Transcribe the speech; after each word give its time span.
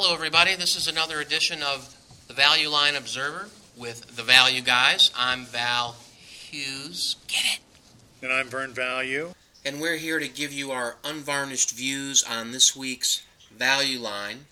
Hello, 0.00 0.14
everybody. 0.14 0.54
This 0.54 0.76
is 0.76 0.86
another 0.86 1.18
edition 1.18 1.60
of 1.60 1.96
the 2.28 2.32
Value 2.32 2.68
Line 2.68 2.94
Observer 2.94 3.48
with 3.76 4.14
the 4.14 4.22
Value 4.22 4.60
Guys. 4.60 5.10
I'm 5.18 5.44
Val 5.44 5.96
Hughes. 6.20 7.16
Get 7.26 7.56
it? 7.56 7.60
And 8.22 8.32
I'm 8.32 8.46
Vern 8.46 8.72
Value. 8.72 9.32
And 9.64 9.80
we're 9.80 9.96
here 9.96 10.20
to 10.20 10.28
give 10.28 10.52
you 10.52 10.70
our 10.70 10.98
unvarnished 11.02 11.76
views 11.76 12.22
on 12.22 12.52
this 12.52 12.76
week's 12.76 13.24
Value 13.50 13.98
Line. 13.98 14.46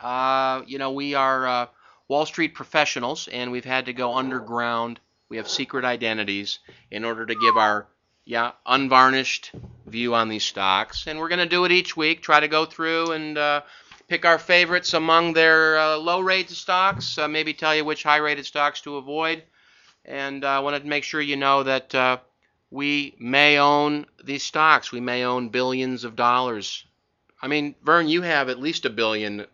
Uh, 0.00 0.62
you 0.66 0.78
know, 0.78 0.90
we 0.90 1.14
are 1.14 1.46
uh, 1.46 1.66
Wall 2.08 2.26
Street 2.26 2.56
professionals, 2.56 3.28
and 3.28 3.52
we've 3.52 3.64
had 3.64 3.86
to 3.86 3.92
go 3.92 4.16
underground. 4.16 4.98
We 5.28 5.36
have 5.36 5.48
secret 5.48 5.84
identities 5.84 6.58
in 6.90 7.04
order 7.04 7.24
to 7.24 7.36
give 7.36 7.56
our 7.56 7.86
yeah 8.24 8.50
unvarnished 8.66 9.52
view 9.86 10.16
on 10.16 10.28
these 10.28 10.42
stocks, 10.42 11.06
and 11.06 11.20
we're 11.20 11.28
going 11.28 11.38
to 11.38 11.46
do 11.46 11.64
it 11.66 11.70
each 11.70 11.96
week. 11.96 12.20
Try 12.20 12.40
to 12.40 12.48
go 12.48 12.64
through 12.64 13.12
and 13.12 13.38
uh, 13.38 13.60
pick 14.08 14.24
our 14.24 14.38
favorites 14.38 14.94
among 14.94 15.34
their 15.34 15.78
uh, 15.78 15.96
low-rated 15.96 16.56
stocks. 16.56 17.18
Uh, 17.18 17.28
maybe 17.28 17.54
tell 17.54 17.74
you 17.74 17.84
which 17.84 18.02
high-rated 18.02 18.46
stocks 18.46 18.80
to 18.82 18.96
avoid, 18.96 19.42
and 20.04 20.44
I 20.44 20.56
uh, 20.56 20.62
wanted 20.62 20.80
to 20.80 20.88
make 20.88 21.04
sure 21.04 21.20
you 21.20 21.36
know 21.36 21.62
that 21.62 21.94
uh, 21.94 22.18
we 22.70 23.14
may 23.18 23.58
own 23.58 24.06
these 24.24 24.42
stocks. 24.42 24.90
We 24.90 25.00
may 25.00 25.24
own 25.24 25.50
billions 25.50 26.04
of 26.04 26.16
dollars. 26.16 26.84
I 27.40 27.48
mean, 27.48 27.74
Vern, 27.82 28.08
you 28.08 28.22
have 28.22 28.48
at 28.48 28.58
least 28.58 28.84
a 28.84 28.90
billion 28.90 29.46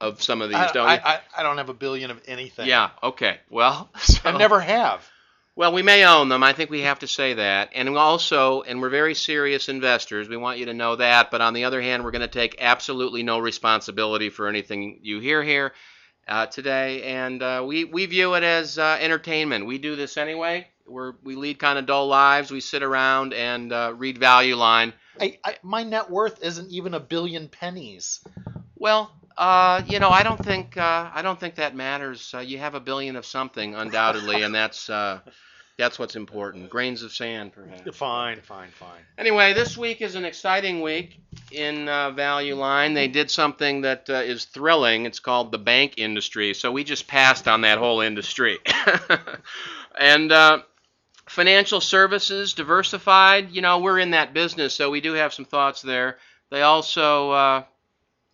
of 0.00 0.20
some 0.22 0.42
of 0.42 0.48
these, 0.48 0.58
I, 0.58 0.72
don't 0.72 0.88
you? 0.88 0.98
I, 1.04 1.20
I 1.36 1.42
don't 1.42 1.58
have 1.58 1.68
a 1.68 1.74
billion 1.74 2.10
of 2.10 2.20
anything. 2.26 2.66
yeah. 2.66 2.90
Okay. 3.02 3.38
Well, 3.48 3.88
so, 3.98 4.20
I 4.24 4.36
never 4.36 4.60
have. 4.60 5.08
Well, 5.54 5.74
we 5.74 5.82
may 5.82 6.04
own 6.06 6.30
them. 6.30 6.42
I 6.42 6.54
think 6.54 6.70
we 6.70 6.80
have 6.80 7.00
to 7.00 7.06
say 7.06 7.34
that. 7.34 7.70
And 7.74 7.90
also, 7.96 8.62
and 8.62 8.80
we're 8.80 8.88
very 8.88 9.14
serious 9.14 9.68
investors. 9.68 10.28
We 10.28 10.38
want 10.38 10.58
you 10.58 10.66
to 10.66 10.74
know 10.74 10.96
that. 10.96 11.30
But 11.30 11.42
on 11.42 11.52
the 11.52 11.64
other 11.64 11.82
hand, 11.82 12.02
we're 12.04 12.10
going 12.10 12.22
to 12.22 12.28
take 12.28 12.56
absolutely 12.58 13.22
no 13.22 13.38
responsibility 13.38 14.30
for 14.30 14.48
anything 14.48 15.00
you 15.02 15.20
hear 15.20 15.42
here 15.42 15.72
uh, 16.26 16.46
today. 16.46 17.02
And 17.02 17.42
uh, 17.42 17.64
we, 17.66 17.84
we 17.84 18.06
view 18.06 18.32
it 18.34 18.42
as 18.42 18.78
uh, 18.78 18.96
entertainment. 18.98 19.66
We 19.66 19.76
do 19.76 19.94
this 19.94 20.16
anyway. 20.16 20.68
We're, 20.86 21.14
we 21.22 21.36
lead 21.36 21.58
kind 21.58 21.78
of 21.78 21.84
dull 21.84 22.06
lives. 22.06 22.50
We 22.50 22.60
sit 22.60 22.82
around 22.82 23.34
and 23.34 23.72
uh, 23.72 23.92
read 23.94 24.16
Value 24.16 24.56
Line. 24.56 24.94
I, 25.20 25.38
I, 25.44 25.56
my 25.62 25.82
net 25.82 26.10
worth 26.10 26.42
isn't 26.42 26.70
even 26.70 26.94
a 26.94 27.00
billion 27.00 27.48
pennies. 27.48 28.24
Well, 28.74 29.12
uh, 29.36 29.82
you 29.86 29.98
know, 29.98 30.10
I 30.10 30.22
don't 30.22 30.42
think 30.42 30.76
uh, 30.76 31.10
I 31.12 31.22
don't 31.22 31.38
think 31.38 31.56
that 31.56 31.74
matters. 31.74 32.32
Uh, 32.34 32.38
you 32.40 32.58
have 32.58 32.74
a 32.74 32.80
billion 32.80 33.16
of 33.16 33.26
something, 33.26 33.74
undoubtedly, 33.74 34.42
and 34.42 34.54
that's 34.54 34.90
uh, 34.90 35.20
that's 35.78 35.98
what's 35.98 36.16
important. 36.16 36.70
Grains 36.70 37.02
of 37.02 37.12
sand, 37.12 37.52
perhaps. 37.52 37.96
Fine, 37.96 38.40
fine, 38.42 38.70
fine. 38.70 39.00
Anyway, 39.18 39.52
this 39.52 39.76
week 39.76 40.00
is 40.02 40.14
an 40.14 40.24
exciting 40.24 40.80
week 40.80 41.20
in 41.50 41.88
uh, 41.88 42.10
Value 42.10 42.54
Line. 42.54 42.94
They 42.94 43.08
did 43.08 43.30
something 43.30 43.82
that 43.82 44.08
uh, 44.08 44.14
is 44.14 44.44
thrilling. 44.44 45.06
It's 45.06 45.20
called 45.20 45.52
the 45.52 45.58
bank 45.58 45.94
industry. 45.96 46.54
So 46.54 46.72
we 46.72 46.84
just 46.84 47.06
passed 47.06 47.48
on 47.48 47.62
that 47.62 47.78
whole 47.78 48.00
industry, 48.00 48.58
and. 49.98 50.32
Uh, 50.32 50.62
financial 51.28 51.80
services, 51.80 52.52
diversified, 52.52 53.52
you 53.52 53.62
know, 53.62 53.78
we're 53.78 53.98
in 53.98 54.10
that 54.10 54.34
business, 54.34 54.74
so 54.74 54.90
we 54.90 55.00
do 55.00 55.14
have 55.14 55.32
some 55.32 55.46
thoughts 55.46 55.80
there. 55.80 56.18
They 56.50 56.60
also 56.60 57.30
uh, 57.30 57.62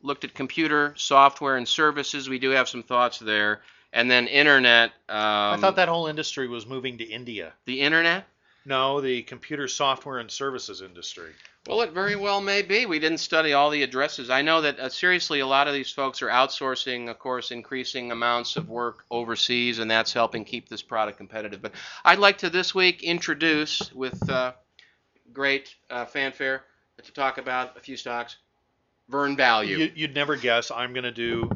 looked 0.02 0.24
at 0.24 0.34
computer 0.34 0.94
software 0.96 1.56
and 1.56 1.66
services. 1.66 2.28
We 2.28 2.38
do 2.38 2.50
have 2.50 2.68
some 2.68 2.82
thoughts 2.82 3.18
there. 3.18 3.60
And 3.92 4.10
then 4.10 4.26
internet. 4.26 4.90
Um, 5.08 5.18
I 5.18 5.56
thought 5.58 5.76
that 5.76 5.88
whole 5.88 6.08
industry 6.08 6.46
was 6.46 6.66
moving 6.66 6.98
to 6.98 7.04
India. 7.04 7.54
the 7.64 7.80
internet. 7.80 8.26
No, 8.66 9.00
the 9.00 9.22
computer 9.22 9.66
software 9.66 10.18
and 10.18 10.30
services 10.30 10.82
industry. 10.82 11.32
Well, 11.66 11.80
it 11.80 11.92
very 11.92 12.16
well 12.16 12.42
may 12.42 12.60
be. 12.60 12.84
We 12.84 12.98
didn't 12.98 13.18
study 13.18 13.54
all 13.54 13.70
the 13.70 13.82
addresses. 13.82 14.28
I 14.28 14.42
know 14.42 14.60
that 14.60 14.78
uh, 14.78 14.88
seriously, 14.90 15.40
a 15.40 15.46
lot 15.46 15.68
of 15.68 15.74
these 15.74 15.90
folks 15.90 16.20
are 16.20 16.28
outsourcing, 16.28 17.08
of 17.08 17.18
course, 17.18 17.50
increasing 17.50 18.12
amounts 18.12 18.56
of 18.56 18.68
work 18.68 19.04
overseas, 19.10 19.78
and 19.78 19.90
that's 19.90 20.12
helping 20.12 20.44
keep 20.44 20.68
this 20.68 20.82
product 20.82 21.16
competitive. 21.16 21.62
But 21.62 21.72
I'd 22.04 22.18
like 22.18 22.38
to 22.38 22.50
this 22.50 22.74
week 22.74 23.02
introduce, 23.02 23.92
with 23.92 24.28
uh, 24.28 24.52
great 25.32 25.74
uh, 25.88 26.04
fanfare, 26.04 26.64
to 27.02 27.12
talk 27.12 27.38
about 27.38 27.76
a 27.76 27.80
few 27.80 27.96
stocks. 27.96 28.36
Vern 29.08 29.36
Value. 29.36 29.78
You, 29.78 29.92
you'd 29.94 30.14
never 30.14 30.36
guess 30.36 30.70
I'm 30.70 30.92
going 30.92 31.04
to 31.04 31.12
do 31.12 31.50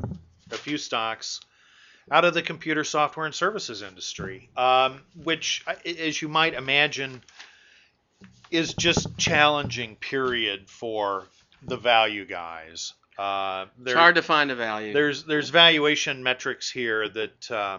a 0.50 0.56
few 0.56 0.78
stocks 0.78 1.40
out 2.10 2.24
of 2.24 2.34
the 2.34 2.42
computer 2.42 2.84
software 2.84 3.26
and 3.26 3.34
services 3.34 3.82
industry, 3.82 4.48
um, 4.56 5.00
which, 5.22 5.64
as 5.84 6.20
you 6.20 6.28
might 6.28 6.54
imagine, 6.54 7.22
is 8.50 8.74
just 8.74 9.16
challenging. 9.18 9.96
Period 9.96 10.68
for 10.68 11.26
the 11.62 11.76
value 11.76 12.24
guys. 12.24 12.94
Uh, 13.18 13.66
it's 13.84 13.92
hard 13.92 14.14
to 14.16 14.22
find 14.22 14.50
a 14.50 14.54
value. 14.54 14.92
there's 14.92 15.24
there's 15.24 15.50
valuation 15.50 16.22
metrics 16.22 16.70
here 16.70 17.08
that 17.08 17.50
uh, 17.50 17.78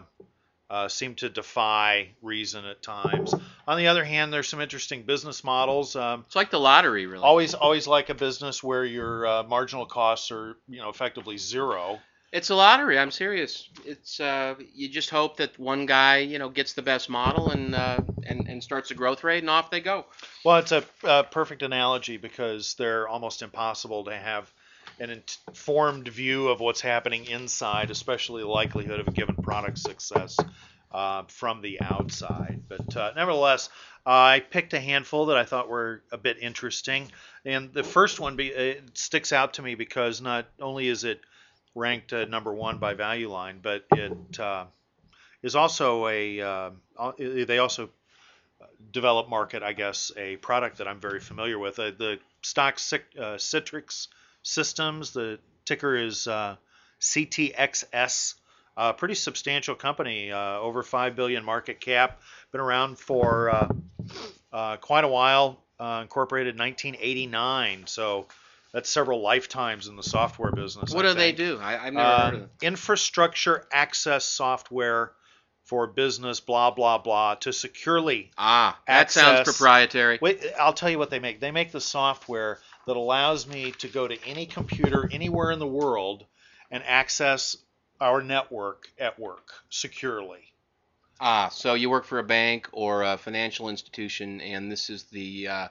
uh, 0.70 0.88
seem 0.88 1.16
to 1.16 1.30
defy 1.30 2.10
reason 2.22 2.66
at 2.66 2.82
times. 2.82 3.34
On 3.68 3.78
the 3.78 3.88
other 3.88 4.04
hand, 4.04 4.34
there's 4.34 4.48
some 4.50 4.62
interesting 4.62 5.04
business 5.04 5.44
models. 5.44 5.96
Um, 5.96 6.24
It's 6.28 6.36
like 6.36 6.52
the 6.52 6.60
lottery, 6.60 7.06
really. 7.06 7.24
always 7.24 7.54
always 7.54 7.88
like 7.88 8.10
a 8.10 8.16
business 8.16 8.64
where 8.64 8.84
your 8.86 9.26
uh, 9.28 9.44
marginal 9.44 9.86
costs 9.86 10.32
are 10.32 10.58
you 10.68 10.80
know 10.80 10.90
effectively 10.90 11.38
zero. 11.38 12.00
It's 12.32 12.50
a 12.50 12.56
lottery. 12.56 12.98
I'm 12.98 13.12
serious. 13.12 13.70
It's 13.86 14.20
uh, 14.20 14.56
you 14.74 14.90
just 14.90 15.12
hope 15.12 15.38
that 15.38 15.60
one 15.60 15.86
guy, 15.86 16.18
you 16.18 16.40
know, 16.40 16.50
gets 16.50 16.74
the 16.74 16.82
best 16.82 17.08
model 17.08 17.52
and 17.52 17.76
uh, 17.76 18.00
and 18.26 18.48
and 18.48 18.64
starts 18.64 18.90
a 18.90 18.96
growth 18.96 19.24
rate, 19.24 19.44
and 19.44 19.50
off 19.52 19.70
they 19.70 19.82
go. 19.82 20.06
Well, 20.44 20.58
it's 20.58 20.72
a, 20.72 20.84
a 21.04 21.24
perfect 21.26 21.62
analogy 21.62 22.18
because 22.18 22.74
they're 22.74 23.08
almost 23.08 23.44
impossible 23.44 24.06
to 24.06 24.16
have 24.16 24.52
an 25.00 25.10
informed 25.10 26.08
view 26.08 26.50
of 26.50 26.60
what's 26.60 26.82
happening 26.82 27.26
inside, 27.26 27.92
especially 27.92 28.42
the 28.42 28.50
likelihood 28.50 29.00
of 29.00 29.08
a 29.08 29.12
given 29.12 29.36
product 29.36 29.78
success 29.78 30.38
uh, 30.92 31.24
from 31.28 31.62
the 31.62 31.82
outside. 31.82 32.64
But 32.68 32.96
uh, 32.96 33.12
nevertheless, 33.16 33.70
I 34.06 34.40
picked 34.40 34.74
a 34.74 34.80
handful 34.80 35.28
that 35.28 35.38
I 35.38 35.46
thought 35.46 35.70
were 35.70 36.04
a 36.12 36.18
bit 36.18 36.38
interesting, 36.40 37.12
and 37.46 37.74
the 37.74 37.84
first 37.84 38.20
one 38.20 38.36
be, 38.36 38.48
it 38.48 38.98
sticks 38.98 39.34
out 39.34 39.56
to 39.56 39.62
me 39.62 39.76
because 39.76 40.22
not 40.22 40.46
only 40.60 40.88
is 40.88 41.04
it 41.04 41.22
ranked 41.76 42.14
uh, 42.14 42.26
number 42.26 42.54
one 42.54 42.78
by 42.78 42.94
value 42.94 43.32
line, 43.32 43.60
but 43.62 43.86
it 43.92 44.40
uh, 44.40 44.66
is 45.42 45.56
also 45.56 46.08
a 46.08 46.42
uh, 46.42 46.70
they 47.18 47.58
also 47.60 47.90
develop 48.92 49.30
market, 49.30 49.64
I 49.64 49.74
guess, 49.74 50.12
a 50.18 50.38
product 50.38 50.78
that 50.78 50.88
I'm 50.88 51.00
very 51.00 51.20
familiar 51.20 51.58
with. 51.58 51.80
Uh, 51.80 51.92
the 51.98 52.20
stock 52.42 52.80
Cit- 52.80 53.16
uh, 53.18 53.36
Citrix 53.36 54.08
Systems, 54.44 55.12
the 55.12 55.40
ticker 55.66 55.96
is 55.96 56.28
uh, 56.28 56.56
CTXS. 57.02 58.36
Uh, 58.76 58.92
pretty 58.94 59.14
substantial 59.14 59.76
company, 59.76 60.32
uh, 60.32 60.58
over 60.60 60.82
five 60.82 61.16
billion 61.16 61.44
market 61.46 61.80
cap. 61.80 62.22
Been 62.52 62.60
around 62.62 62.98
for 62.98 63.50
uh, 63.52 63.68
uh, 64.52 64.78
quite 64.78 65.04
a 65.04 65.08
while. 65.08 65.60
Uh, 65.80 66.00
incorporated 66.02 66.58
1989, 66.58 67.88
so 67.88 68.26
that's 68.72 68.90
several 68.90 69.22
lifetimes 69.22 69.88
in 69.88 69.96
the 69.96 70.04
software 70.04 70.52
business. 70.52 70.94
What 70.94 71.06
I 71.06 71.10
do 71.10 71.14
they 71.16 71.32
do? 71.34 71.60
I, 71.62 71.88
I've 71.88 71.94
never 71.94 72.10
heard 72.10 72.34
of 72.36 72.40
them. 72.42 72.50
infrastructure 72.62 73.68
access 73.72 74.24
software 74.24 75.12
for 75.66 75.88
business, 75.88 76.40
blah 76.40 76.72
blah 76.72 76.98
blah, 77.00 77.36
to 77.36 77.52
securely 77.54 78.32
Ah, 78.38 78.80
that 78.88 79.12
sounds 79.12 79.40
access- 79.42 79.58
proprietary. 79.58 80.20
Wait, 80.22 80.44
I'll 80.60 80.74
tell 80.74 80.90
you 80.90 80.98
what 81.00 81.10
they 81.10 81.20
make. 81.20 81.40
They 81.40 81.52
make 81.52 81.72
the 81.72 81.82
software 81.82 82.60
that 82.88 82.98
allows 82.98 83.48
me 83.48 83.72
to 83.80 83.88
go 83.88 84.08
to 84.08 84.18
any 84.26 84.46
computer 84.46 85.10
anywhere 85.12 85.52
in 85.52 85.60
the 85.60 85.68
world 85.68 86.26
and 86.72 86.84
access 86.86 87.58
our 88.02 88.22
network 88.22 88.88
at 89.00 89.20
work 89.20 89.54
securely. 89.70 90.54
Ah, 91.20 91.50
so 91.50 91.74
you 91.74 91.90
work 91.90 92.06
for 92.06 92.20
a 92.20 92.24
bank 92.24 92.68
or 92.72 93.04
a 93.04 93.18
financial 93.18 93.70
institution, 93.70 94.42
and 94.42 94.72
this 94.72 94.90
is 94.90 95.04
the 95.04 95.48
uh, 95.48 95.68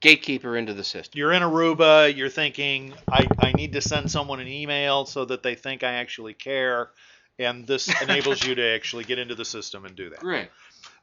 gatekeeper 0.00 0.56
into 0.56 0.74
the 0.74 0.84
system. 0.84 1.18
You're 1.18 1.32
in 1.32 1.42
Aruba, 1.42 2.14
you're 2.16 2.28
thinking, 2.28 2.94
I, 3.10 3.26
I 3.38 3.52
need 3.52 3.74
to 3.74 3.80
send 3.80 4.10
someone 4.10 4.40
an 4.40 4.48
email 4.48 5.06
so 5.06 5.24
that 5.26 5.42
they 5.42 5.54
think 5.54 5.82
I 5.82 5.94
actually 5.94 6.34
care. 6.34 6.90
And 7.38 7.66
this 7.66 7.88
enables 8.02 8.44
you 8.44 8.54
to 8.56 8.74
actually 8.74 9.04
get 9.04 9.18
into 9.18 9.34
the 9.34 9.44
system 9.44 9.84
and 9.84 9.94
do 9.94 10.10
that. 10.10 10.20
Great. 10.20 10.48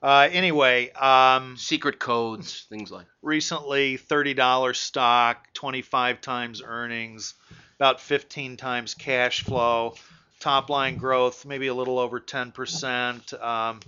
Uh, 0.02 0.28
anyway, 0.32 0.92
um, 0.92 1.58
Secret 1.58 2.00
codes, 2.00 2.66
things 2.70 2.92
like. 2.92 3.08
recently 3.22 3.98
$30 3.98 4.76
stock, 4.76 5.48
25 5.54 6.22
times 6.22 6.62
earnings, 6.66 7.34
about 7.80 8.00
15 8.00 8.58
times 8.58 8.94
cash 8.94 9.44
flow, 9.44 9.96
top 10.40 10.70
line 10.70 10.98
growth 10.98 11.46
maybe 11.46 11.68
a 11.68 11.74
little 11.74 11.98
over 11.98 12.20
10%, 12.20 13.34
um, 13.44 13.80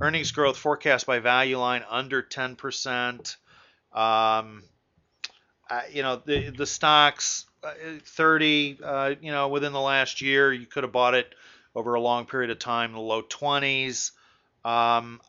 earnings 0.00 0.32
growth 0.32 0.56
forecast 0.56 1.06
by 1.06 1.18
value 1.18 1.58
line 1.58 1.82
under 1.88 2.22
10%. 2.22 3.36
Um, 3.92 4.62
uh, 5.70 5.82
you 5.90 6.02
know 6.02 6.20
the 6.24 6.50
the 6.50 6.66
stocks 6.66 7.46
uh, 7.62 7.72
30 8.04 8.78
uh, 8.84 9.14
you 9.20 9.32
know 9.32 9.48
within 9.48 9.72
the 9.72 9.80
last 9.80 10.20
year 10.20 10.52
you 10.52 10.66
could 10.66 10.82
have 10.84 10.92
bought 10.92 11.14
it 11.14 11.34
over 11.74 11.94
a 11.94 12.00
long 12.00 12.26
period 12.26 12.50
of 12.50 12.58
time 12.58 12.90
in 12.90 12.96
the 12.96 13.00
low 13.00 13.22
20s 13.22 14.10
um, 14.64 15.20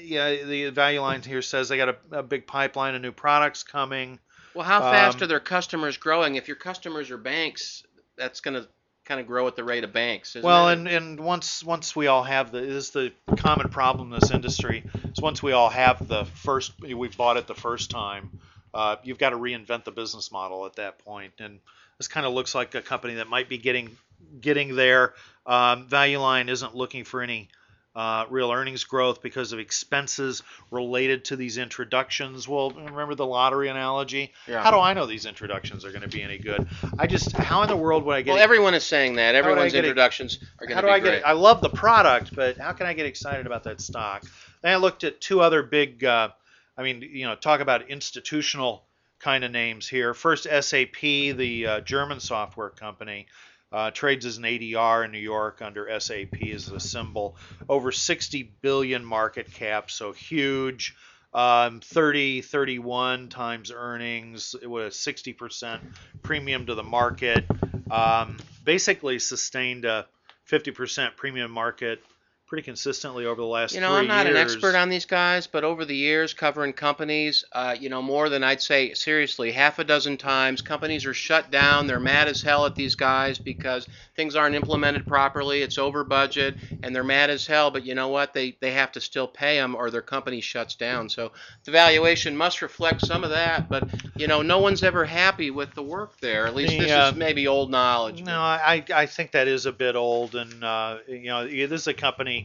yeah 0.00 0.44
the 0.44 0.70
value 0.70 1.00
line 1.00 1.22
here 1.22 1.42
says 1.42 1.68
they 1.68 1.76
got 1.76 1.88
a, 1.90 1.96
a 2.18 2.22
big 2.22 2.46
pipeline 2.46 2.94
of 2.94 3.02
new 3.02 3.12
products 3.12 3.62
coming 3.62 4.18
Well, 4.54 4.64
how 4.66 4.80
fast 4.80 5.18
Um, 5.18 5.24
are 5.24 5.26
their 5.28 5.40
customers 5.40 5.96
growing? 5.96 6.36
If 6.36 6.48
your 6.48 6.56
customers 6.56 7.10
are 7.10 7.16
banks, 7.18 7.84
that's 8.16 8.40
going 8.40 8.60
to 8.60 8.68
kind 9.04 9.20
of 9.20 9.26
grow 9.26 9.46
at 9.48 9.56
the 9.56 9.64
rate 9.64 9.82
of 9.84 9.92
banks. 9.92 10.36
Isn't 10.36 10.46
Well, 10.46 10.68
it? 10.68 10.74
and, 10.74 10.88
and 10.88 11.20
once 11.20 11.64
once 11.64 11.96
we 11.96 12.06
all 12.06 12.22
have 12.22 12.52
the 12.52 12.60
this 12.60 12.84
is 12.84 12.90
the 12.90 13.12
common 13.36 13.68
problem 13.68 14.12
in 14.12 14.20
this 14.20 14.30
industry 14.30 14.84
is 15.12 15.20
once 15.22 15.42
we 15.42 15.52
all 15.52 15.70
have 15.70 16.06
the 16.06 16.24
first 16.24 16.72
we've 16.80 17.16
bought 17.16 17.36
it 17.36 17.46
the 17.46 17.54
first 17.54 17.90
time, 17.90 18.30
uh, 18.74 18.96
you've 19.02 19.18
got 19.18 19.30
to 19.30 19.36
reinvent 19.36 19.84
the 19.84 19.90
business 19.90 20.30
model 20.30 20.66
at 20.66 20.76
that 20.76 20.98
point. 20.98 21.32
And 21.38 21.58
this 21.98 22.08
kind 22.08 22.26
of 22.26 22.32
looks 22.32 22.54
like 22.54 22.74
a 22.74 22.82
company 22.82 23.14
that 23.14 23.28
might 23.28 23.48
be 23.48 23.58
getting 23.58 23.96
getting 24.40 24.76
there. 24.76 25.14
Um, 25.46 25.88
Value 25.88 26.18
Line 26.20 26.48
isn't 26.48 26.74
looking 26.76 27.04
for 27.04 27.22
any 27.22 27.48
uh, 27.94 28.24
real 28.30 28.50
earnings 28.50 28.84
growth 28.84 29.20
because 29.20 29.52
of 29.52 29.58
expenses 29.58 30.42
related 30.70 31.26
to 31.26 31.36
these 31.36 31.58
introductions. 31.58 32.48
Well, 32.48 32.70
remember 32.70 33.14
the 33.14 33.26
lottery 33.26 33.68
analogy? 33.68 34.32
Yeah. 34.48 34.62
How 34.62 34.70
do 34.70 34.78
I 34.78 34.94
know 34.94 35.06
these 35.06 35.26
introductions 35.26 35.84
are 35.84 35.90
going 35.90 36.02
to 36.02 36.08
be 36.08 36.22
any 36.22 36.38
good? 36.38 36.66
I 36.98 37.06
just 37.06 37.32
how 37.32 37.62
in 37.62 37.68
the 37.68 37.76
world 37.76 38.04
would 38.04 38.16
I 38.16 38.22
get 38.22 38.32
well, 38.32 38.42
everyone 38.42 38.74
is 38.74 38.84
saying 38.84 39.16
that. 39.16 39.34
Everyone's 39.34 39.74
it- 39.74 39.84
introductions 39.84 40.38
are 40.58 40.66
going 40.66 40.74
how 40.74 40.80
to 40.80 40.86
do 40.86 40.90
be 40.90 40.94
I 40.94 41.00
great. 41.00 41.18
get? 41.20 41.26
I 41.26 41.32
love 41.32 41.60
the 41.60 41.70
product, 41.70 42.34
but 42.34 42.56
how 42.56 42.72
can 42.72 42.86
I 42.86 42.94
get 42.94 43.06
excited 43.06 43.46
about 43.46 43.64
that 43.64 43.80
stock? 43.80 44.24
Then 44.62 44.72
I 44.72 44.76
looked 44.76 45.04
at 45.04 45.20
two 45.20 45.40
other 45.40 45.62
big. 45.62 46.04
Uh, 46.04 46.30
I 46.76 46.82
mean, 46.82 47.02
you 47.02 47.26
know, 47.26 47.34
talk 47.34 47.60
about 47.60 47.90
institutional 47.90 48.86
kind 49.18 49.44
of 49.44 49.50
names 49.50 49.86
here. 49.88 50.14
First, 50.14 50.44
SAP, 50.44 51.00
the 51.00 51.66
uh, 51.66 51.80
German 51.80 52.20
software 52.20 52.70
company, 52.70 53.26
uh, 53.72 53.90
trades 53.90 54.26
as 54.26 54.36
an 54.36 54.44
ADR 54.44 55.04
in 55.04 55.12
New 55.12 55.18
York 55.18 55.62
under 55.62 55.88
SAP 55.98 56.42
as 56.52 56.66
the 56.66 56.80
symbol. 56.80 57.36
Over 57.68 57.92
60 57.92 58.52
billion 58.60 59.04
market 59.04 59.52
cap, 59.52 59.90
so 59.90 60.12
huge. 60.12 60.94
Um, 61.34 61.80
30, 61.80 62.42
31 62.42 63.28
times 63.30 63.70
earnings 63.74 64.54
with 64.62 64.86
a 64.86 64.90
60% 64.90 65.80
premium 66.22 66.66
to 66.66 66.74
the 66.74 66.82
market. 66.82 67.46
Um, 67.90 68.36
basically 68.64 69.18
sustained 69.18 69.86
a 69.86 70.06
50% 70.50 71.16
premium 71.16 71.50
market 71.50 72.02
pretty 72.52 72.66
consistently 72.66 73.24
over 73.24 73.40
the 73.40 73.46
last 73.46 73.74
You 73.74 73.80
know, 73.80 73.92
three 73.92 74.00
I'm 74.00 74.08
not 74.08 74.26
an 74.26 74.36
expert 74.36 74.74
on 74.74 74.90
these 74.90 75.06
guys, 75.06 75.46
but 75.46 75.64
over 75.64 75.86
the 75.86 75.96
years 75.96 76.34
covering 76.34 76.74
companies, 76.74 77.46
uh, 77.50 77.74
you 77.80 77.88
know, 77.88 78.02
more 78.02 78.28
than 78.28 78.44
I'd 78.44 78.60
say 78.60 78.92
seriously, 78.92 79.52
half 79.52 79.78
a 79.78 79.84
dozen 79.84 80.18
times, 80.18 80.60
companies 80.60 81.06
are 81.06 81.14
shut 81.14 81.50
down. 81.50 81.86
They're 81.86 81.98
mad 81.98 82.28
as 82.28 82.42
hell 82.42 82.66
at 82.66 82.74
these 82.74 82.94
guys 82.94 83.38
because 83.38 83.88
things 84.16 84.36
aren't 84.36 84.54
implemented 84.54 85.06
properly. 85.06 85.62
It's 85.62 85.78
over 85.78 86.04
budget, 86.04 86.54
and 86.82 86.94
they're 86.94 87.02
mad 87.02 87.30
as 87.30 87.46
hell. 87.46 87.70
But 87.70 87.86
you 87.86 87.94
know 87.94 88.08
what? 88.08 88.34
They 88.34 88.54
they 88.60 88.72
have 88.72 88.92
to 88.92 89.00
still 89.00 89.26
pay 89.26 89.56
them, 89.56 89.74
or 89.74 89.90
their 89.90 90.02
company 90.02 90.42
shuts 90.42 90.74
down. 90.74 91.08
So 91.08 91.32
the 91.64 91.70
valuation 91.70 92.36
must 92.36 92.60
reflect 92.60 93.00
some 93.00 93.24
of 93.24 93.30
that. 93.30 93.70
But 93.70 93.88
you 94.18 94.26
know, 94.26 94.42
no 94.42 94.58
one's 94.58 94.82
ever 94.82 95.06
happy 95.06 95.50
with 95.50 95.72
the 95.72 95.82
work 95.82 96.20
there. 96.20 96.46
At 96.46 96.54
least 96.54 96.72
The, 96.72 96.80
this 96.80 96.92
uh, 96.92 97.10
is 97.12 97.18
maybe 97.18 97.48
old 97.48 97.70
knowledge. 97.70 98.22
No, 98.22 98.38
I, 98.38 98.84
I 98.94 99.06
think 99.06 99.30
that 99.30 99.48
is 99.48 99.64
a 99.64 99.72
bit 99.72 99.96
old, 99.96 100.34
and 100.34 100.62
uh, 100.62 100.98
you 101.08 101.28
know, 101.28 101.46
this 101.46 101.80
is 101.80 101.86
a 101.86 101.94
company 101.94 102.41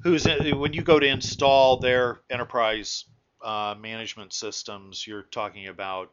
who's 0.00 0.26
when 0.26 0.72
you 0.72 0.82
go 0.82 0.98
to 0.98 1.06
install 1.06 1.78
their 1.78 2.20
enterprise 2.30 3.04
uh, 3.44 3.74
management 3.80 4.32
systems, 4.32 5.06
you're 5.06 5.22
talking 5.22 5.68
about 5.68 6.10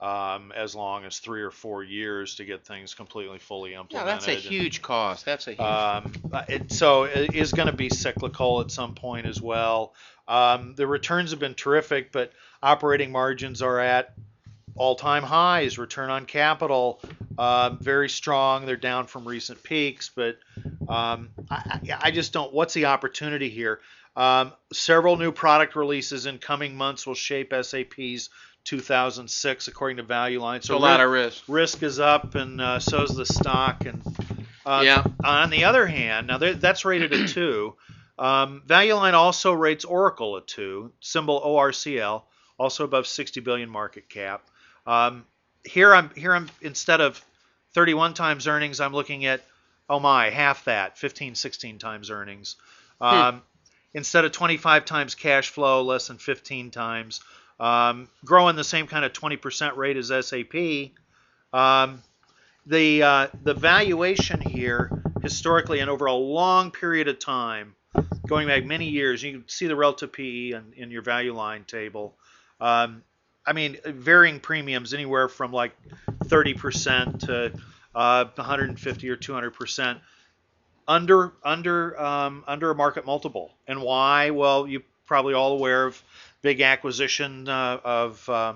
um, 0.00 0.52
as 0.52 0.74
long 0.74 1.04
as 1.04 1.18
three 1.18 1.42
or 1.42 1.50
four 1.50 1.84
years 1.84 2.36
to 2.36 2.44
get 2.44 2.64
things 2.64 2.94
completely 2.94 3.38
fully 3.38 3.74
implemented. 3.74 3.94
Yeah, 3.94 4.04
that's 4.04 4.28
a 4.28 4.32
and- 4.32 4.40
huge 4.40 4.82
cost. 4.82 5.24
That's 5.24 5.46
a 5.46 5.50
huge. 5.50 5.60
Um, 5.60 6.12
it, 6.48 6.72
so 6.72 7.04
it 7.04 7.34
is 7.34 7.52
going 7.52 7.66
to 7.66 7.76
be 7.76 7.90
cyclical 7.90 8.60
at 8.60 8.70
some 8.70 8.94
point 8.94 9.26
as 9.26 9.40
well. 9.40 9.94
Um, 10.26 10.74
the 10.74 10.86
returns 10.86 11.32
have 11.32 11.40
been 11.40 11.54
terrific, 11.54 12.12
but 12.12 12.32
operating 12.62 13.12
margins 13.12 13.62
are 13.62 13.78
at 13.78 14.14
all-time 14.76 15.22
highs. 15.22 15.76
Return 15.76 16.08
on 16.08 16.24
capital 16.24 17.02
um, 17.40 17.78
very 17.78 18.10
strong. 18.10 18.66
They're 18.66 18.76
down 18.76 19.06
from 19.06 19.26
recent 19.26 19.62
peaks, 19.62 20.10
but 20.14 20.36
um, 20.90 21.28
I, 21.50 21.80
I 22.00 22.10
just 22.10 22.32
don't. 22.32 22.52
What's 22.52 22.74
the 22.74 22.86
opportunity 22.86 23.48
here? 23.48 23.80
Um, 24.16 24.52
several 24.72 25.16
new 25.16 25.30
product 25.32 25.76
releases 25.76 26.26
in 26.26 26.38
coming 26.38 26.76
months 26.76 27.06
will 27.06 27.14
shape 27.14 27.52
SAP's 27.54 28.28
2006, 28.64 29.68
according 29.68 29.96
to 29.98 30.02
Value 30.02 30.40
Line. 30.40 30.62
so 30.62 30.76
a 30.76 30.78
lot 30.78 31.00
of 31.00 31.10
risk. 31.10 31.44
risk 31.48 31.82
is 31.82 31.98
up, 32.00 32.34
and 32.34 32.60
uh, 32.60 32.78
so 32.78 33.02
is 33.02 33.14
the 33.14 33.24
stock. 33.26 33.84
And 33.86 34.02
uh, 34.66 34.82
Yeah. 34.84 35.04
on 35.24 35.50
the 35.50 35.64
other 35.64 35.86
hand, 35.86 36.26
now 36.26 36.38
that's 36.38 36.84
rated 36.84 37.12
a 37.12 37.26
two. 37.28 37.76
Um, 38.18 38.62
Value 38.66 38.94
Line 38.94 39.14
also 39.14 39.52
rates 39.52 39.84
Oracle 39.84 40.36
a 40.36 40.42
two, 40.42 40.92
symbol 41.00 41.40
ORCL, 41.40 42.22
also 42.58 42.84
above 42.84 43.06
60 43.06 43.40
billion 43.40 43.70
market 43.70 44.08
cap. 44.08 44.42
Um, 44.86 45.24
here 45.64 45.94
I'm 45.94 46.10
here 46.14 46.34
I'm 46.34 46.50
instead 46.60 47.00
of 47.00 47.22
31 47.74 48.14
times 48.14 48.46
earnings, 48.46 48.80
I'm 48.80 48.92
looking 48.92 49.24
at 49.24 49.42
oh 49.90 50.00
my 50.00 50.30
half 50.30 50.64
that, 50.64 50.96
15, 50.96 51.34
16 51.34 51.78
times 51.78 52.10
earnings. 52.10 52.56
Um, 53.00 53.42
Instead 53.92 54.24
of 54.24 54.30
25 54.30 54.84
times 54.84 55.16
cash 55.16 55.48
flow, 55.50 55.82
less 55.82 56.06
than 56.06 56.18
15 56.18 56.70
times. 56.70 57.20
Um, 57.58 58.08
growing 58.24 58.54
the 58.54 58.62
same 58.62 58.86
kind 58.86 59.04
of 59.04 59.12
20% 59.12 59.76
rate 59.76 59.96
as 59.96 60.12
SAP. 60.26 60.92
Um, 61.52 62.02
the 62.66 63.02
uh, 63.02 63.26
the 63.42 63.54
valuation 63.54 64.40
here 64.40 65.02
historically 65.22 65.80
and 65.80 65.90
over 65.90 66.06
a 66.06 66.14
long 66.14 66.70
period 66.70 67.08
of 67.08 67.18
time, 67.18 67.74
going 68.28 68.46
back 68.46 68.64
many 68.64 68.88
years, 68.88 69.22
you 69.24 69.32
can 69.32 69.48
see 69.48 69.66
the 69.66 69.74
relative 69.74 70.12
PE 70.12 70.52
in, 70.52 70.72
in 70.76 70.90
your 70.92 71.02
value 71.02 71.34
line 71.34 71.64
table. 71.64 72.14
Um, 72.60 73.02
I 73.44 73.54
mean, 73.54 73.78
varying 73.84 74.38
premiums 74.38 74.94
anywhere 74.94 75.28
from 75.28 75.52
like 75.52 75.72
30% 76.26 77.26
to 77.26 77.52
uh, 77.94 78.24
150 78.34 79.08
or 79.08 79.16
200 79.16 79.50
percent 79.52 79.98
under 80.88 81.32
under 81.44 82.00
um, 82.00 82.44
under 82.46 82.70
a 82.70 82.74
market 82.74 83.06
multiple. 83.06 83.52
And 83.66 83.82
why? 83.82 84.30
Well, 84.30 84.66
you're 84.66 84.82
probably 85.06 85.34
all 85.34 85.52
aware 85.52 85.86
of 85.86 86.02
big 86.42 86.60
acquisition 86.60 87.48
uh, 87.48 87.80
of 87.84 88.28
uh, 88.28 88.54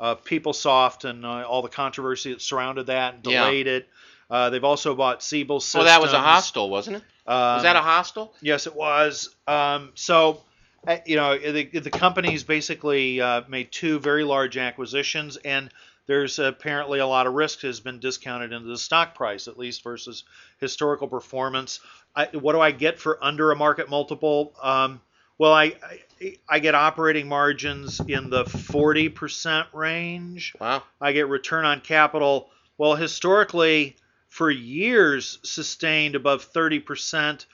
uh, 0.00 0.14
PeopleSoft 0.16 1.08
and 1.08 1.24
uh, 1.24 1.46
all 1.48 1.62
the 1.62 1.68
controversy 1.68 2.32
that 2.32 2.42
surrounded 2.42 2.86
that 2.86 3.14
and 3.14 3.26
Yeah. 3.26 3.44
delayed 3.44 3.66
it. 3.66 3.88
Uh, 4.28 4.50
they've 4.50 4.64
also 4.64 4.94
bought 4.94 5.22
Siebel 5.22 5.60
Systems. 5.60 5.84
Well, 5.84 5.84
that 5.84 6.02
was 6.02 6.12
a 6.12 6.18
hostile, 6.20 6.68
wasn't 6.68 6.96
it? 6.96 7.02
Was 7.26 7.60
Um, 7.60 7.62
that 7.62 7.76
a 7.76 7.80
hostile? 7.80 8.34
Yes, 8.40 8.66
it 8.66 8.74
was. 8.74 9.34
Um, 9.46 9.92
so, 9.94 10.42
uh, 10.86 10.96
you 11.06 11.16
know, 11.16 11.38
the, 11.38 11.64
the 11.64 11.90
company's 11.90 12.42
basically 12.42 13.20
uh, 13.20 13.42
made 13.48 13.70
two 13.70 14.00
very 14.00 14.24
large 14.24 14.56
acquisitions, 14.56 15.36
and 15.36 15.70
there's 16.06 16.38
apparently 16.38 16.98
a 17.00 17.06
lot 17.06 17.26
of 17.26 17.34
risk 17.34 17.60
has 17.62 17.80
been 17.80 17.98
discounted 17.98 18.52
into 18.52 18.68
the 18.68 18.78
stock 18.78 19.14
price, 19.14 19.48
at 19.48 19.58
least 19.58 19.82
versus 19.82 20.24
historical 20.58 21.08
performance. 21.08 21.80
I, 22.14 22.26
what 22.32 22.52
do 22.52 22.60
I 22.60 22.70
get 22.70 22.98
for 22.98 23.22
under 23.22 23.50
a 23.50 23.56
market 23.56 23.90
multiple? 23.90 24.54
Um, 24.62 25.00
well, 25.38 25.52
I, 25.52 25.74
I 25.82 26.00
I 26.48 26.60
get 26.60 26.74
operating 26.74 27.28
margins 27.28 28.00
in 28.00 28.30
the 28.30 28.44
40% 28.44 29.66
range. 29.74 30.54
Wow. 30.58 30.82
I 31.00 31.12
get 31.12 31.28
return 31.28 31.66
on 31.66 31.82
capital. 31.82 32.48
Well, 32.78 32.94
historically, 32.94 33.96
for 34.28 34.50
years, 34.50 35.38
sustained 35.42 36.14
above 36.14 36.50
30%, 36.52 37.44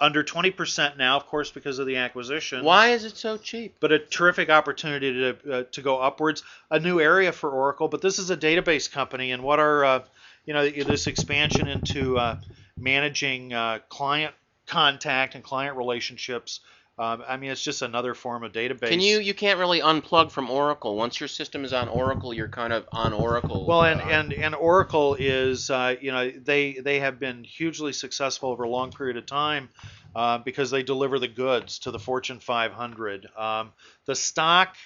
under 0.00 0.22
20% 0.22 0.96
now, 0.96 1.16
of 1.16 1.26
course, 1.26 1.50
because 1.50 1.78
of 1.78 1.86
the 1.86 1.96
acquisition. 1.96 2.64
Why 2.64 2.88
is 2.88 3.04
it 3.04 3.16
so 3.16 3.36
cheap? 3.36 3.76
But 3.80 3.92
a 3.92 3.98
terrific 3.98 4.50
opportunity 4.50 5.12
to, 5.12 5.52
uh, 5.52 5.62
to 5.72 5.82
go 5.82 5.98
upwards. 6.00 6.42
A 6.70 6.78
new 6.78 7.00
area 7.00 7.32
for 7.32 7.50
Oracle, 7.50 7.88
but 7.88 8.02
this 8.02 8.18
is 8.18 8.30
a 8.30 8.36
database 8.36 8.90
company, 8.90 9.32
and 9.32 9.42
what 9.42 9.58
are, 9.58 9.84
uh, 9.84 10.04
you 10.44 10.54
know, 10.54 10.68
this 10.68 11.06
expansion 11.06 11.68
into 11.68 12.18
uh, 12.18 12.38
managing 12.76 13.52
uh, 13.52 13.78
client 13.88 14.34
contact 14.66 15.34
and 15.34 15.42
client 15.42 15.76
relationships. 15.76 16.60
Um, 16.98 17.22
I 17.28 17.36
mean, 17.36 17.50
it's 17.50 17.62
just 17.62 17.82
another 17.82 18.14
form 18.14 18.42
of 18.42 18.52
database. 18.52 18.88
Can 18.88 19.00
you? 19.00 19.18
You 19.18 19.34
can't 19.34 19.58
really 19.58 19.80
unplug 19.80 20.30
from 20.30 20.48
Oracle. 20.48 20.96
Once 20.96 21.20
your 21.20 21.28
system 21.28 21.64
is 21.64 21.74
on 21.74 21.88
Oracle, 21.88 22.32
you're 22.32 22.48
kind 22.48 22.72
of 22.72 22.88
on 22.90 23.12
Oracle. 23.12 23.66
Well, 23.66 23.84
and, 23.84 24.00
uh, 24.00 24.04
and, 24.04 24.32
and 24.32 24.54
Oracle 24.54 25.14
is, 25.18 25.68
uh, 25.68 25.96
you 26.00 26.10
know, 26.10 26.30
they 26.30 26.78
they 26.82 27.00
have 27.00 27.20
been 27.20 27.44
hugely 27.44 27.92
successful 27.92 28.50
over 28.50 28.62
a 28.62 28.68
long 28.68 28.92
period 28.92 29.18
of 29.18 29.26
time 29.26 29.68
uh, 30.14 30.38
because 30.38 30.70
they 30.70 30.82
deliver 30.82 31.18
the 31.18 31.28
goods 31.28 31.80
to 31.80 31.90
the 31.90 31.98
Fortune 31.98 32.40
500. 32.40 33.26
Um, 33.36 33.72
the 34.06 34.14
stock 34.14 34.76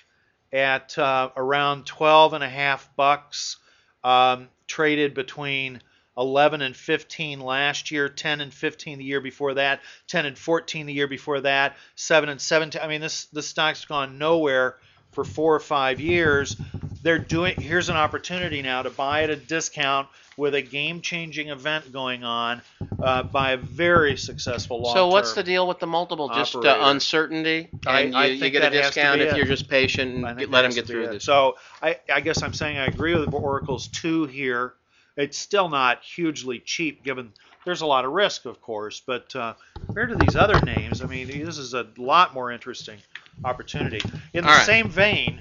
at 0.53 0.99
uh, 0.99 1.31
around 1.37 1.87
12 1.87 2.35
and 2.35 2.43
a 2.43 2.49
half 2.49 2.91
bucks 2.97 3.59
um, 4.03 4.49
traded 4.67 5.15
between 5.15 5.81
11 6.21 6.61
and 6.63 6.77
15 6.77 7.41
last 7.41 7.91
year, 7.91 8.09
10 8.09 8.41
and 8.43 8.53
15 8.55 8.99
the 8.99 9.05
year 9.05 9.21
before 9.21 9.55
that, 9.55 9.81
10 10.09 10.27
and 10.27 10.39
14 10.39 10.87
the 10.87 10.93
year 10.93 11.09
before 11.09 11.41
that, 11.41 11.77
7 11.97 12.29
and 12.29 12.41
17. 12.41 12.81
I 12.83 12.87
mean, 12.87 13.01
this 13.01 13.25
this 13.27 13.47
stock's 13.49 13.85
gone 13.87 14.19
nowhere 14.19 14.77
for 15.13 15.25
four 15.25 15.55
or 15.55 15.61
five 15.61 15.99
years. 16.01 16.57
They're 17.03 17.19
doing. 17.19 17.59
Here's 17.61 17.89
an 17.89 17.97
opportunity 17.97 18.61
now 18.63 18.83
to 18.83 18.91
buy 18.91 19.23
at 19.25 19.31
a 19.31 19.37
discount 19.37 20.07
with 20.37 20.55
a 20.55 20.63
game-changing 20.63 21.49
event 21.49 21.93
going 21.93 22.25
on 22.25 22.63
uh, 23.03 23.23
by 23.25 23.53
a 23.53 23.57
very 23.59 24.17
successful 24.17 24.81
long. 24.81 24.95
so 24.95 25.09
what's 25.09 25.35
the 25.35 25.43
deal 25.43 25.67
with 25.67 25.79
the 25.81 25.87
multiple? 25.87 26.29
Just 26.29 26.55
uh, 26.55 26.59
operator. 26.61 26.79
uncertainty, 26.83 27.69
I- 27.87 28.01
and 28.03 28.13
you, 28.15 28.19
I 28.21 28.27
you 28.27 28.39
think 28.41 28.53
get 28.53 28.59
a 28.59 28.71
that 28.71 28.73
has 28.75 28.83
to 28.87 28.95
discount 28.95 29.19
be 29.19 29.25
if 29.27 29.33
it. 29.33 29.37
you're 29.37 29.47
just 29.47 29.69
patient 29.69 30.25
I 30.25 30.31
and 30.31 30.39
think 30.39 30.39
get, 30.39 30.51
let 30.51 30.63
that 30.63 30.63
them 30.63 30.69
has 30.69 30.75
get 30.77 30.81
to 30.83 30.87
be 30.87 30.93
through 30.93 31.05
it. 31.05 31.13
this. 31.13 31.25
So 31.25 31.57
I, 31.83 31.99
I 32.13 32.21
guess 32.21 32.43
I'm 32.43 32.55
saying 32.55 32.79
I 32.79 32.87
agree 32.87 33.15
with 33.15 33.33
Oracle's 33.35 33.89
two 33.89 34.27
here. 34.27 34.75
It's 35.21 35.39
still 35.39 35.69
not 35.69 36.03
hugely 36.03 36.59
cheap 36.59 37.05
given 37.05 37.33
there's 37.65 37.83
a 37.83 37.87
lot 37.87 38.05
of 38.05 38.13
risk, 38.13 38.47
of 38.47 38.61
course, 38.63 39.03
but 39.07 39.35
uh, 39.37 39.55
compared 39.87 40.09
to 40.11 40.17
these 40.17 40.35
other 40.35 40.59
names, 40.63 41.03
I 41.03 41.07
mean, 41.07 41.29
this 41.45 41.59
is 41.59 41.75
a 41.75 41.87
lot 41.99 42.33
more 42.33 42.51
interesting 42.51 42.99
opportunity. 43.45 44.01
In 44.33 44.45
the 44.45 44.51
right. 44.51 44.67
same 44.67 44.89
vein, 44.89 45.39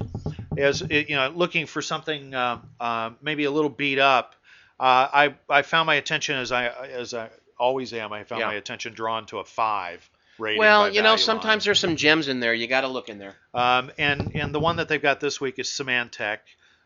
as 0.57 0.81
you 0.89 1.15
know, 1.15 1.29
looking 1.33 1.65
for 1.65 1.81
something 1.81 2.33
uh, 2.33 2.59
uh, 2.79 3.12
maybe 3.21 3.45
a 3.45 3.51
little 3.51 3.69
beat 3.69 4.00
up, 4.00 4.36
uh, 4.79 5.07
I 5.13 5.36
I 5.50 5.62
found 5.62 5.88
my 5.88 5.95
attention 5.95 6.36
as 6.38 6.51
I 6.51 6.67
as 6.67 7.13
I 7.13 7.29
always 7.57 7.93
am. 7.93 8.12
I 8.12 8.24
found 8.24 8.41
Yeah. 8.41 8.48
my 8.48 8.55
attention 8.55 8.93
drawn 8.93 9.25
to 9.27 9.39
a 9.39 9.45
five 9.45 10.07
rating. 10.38 10.59
Well, 10.59 10.93
you 10.93 11.01
know, 11.01 11.15
sometimes 11.15 11.65
there's 11.65 11.79
some 11.79 11.95
gems 11.95 12.27
in 12.27 12.39
there. 12.39 12.53
You 12.53 12.67
got 12.67 12.81
to 12.81 12.88
look 12.88 13.09
in 13.09 13.17
there. 13.17 13.36
Um, 13.53 13.91
and 13.98 14.36
and 14.36 14.53
the 14.53 14.59
one 14.59 14.77
that 14.77 14.89
they've 14.89 15.01
got 15.01 15.19
this 15.19 15.39
week 15.39 15.59
is 15.59 15.69
Symantec. 15.69 16.39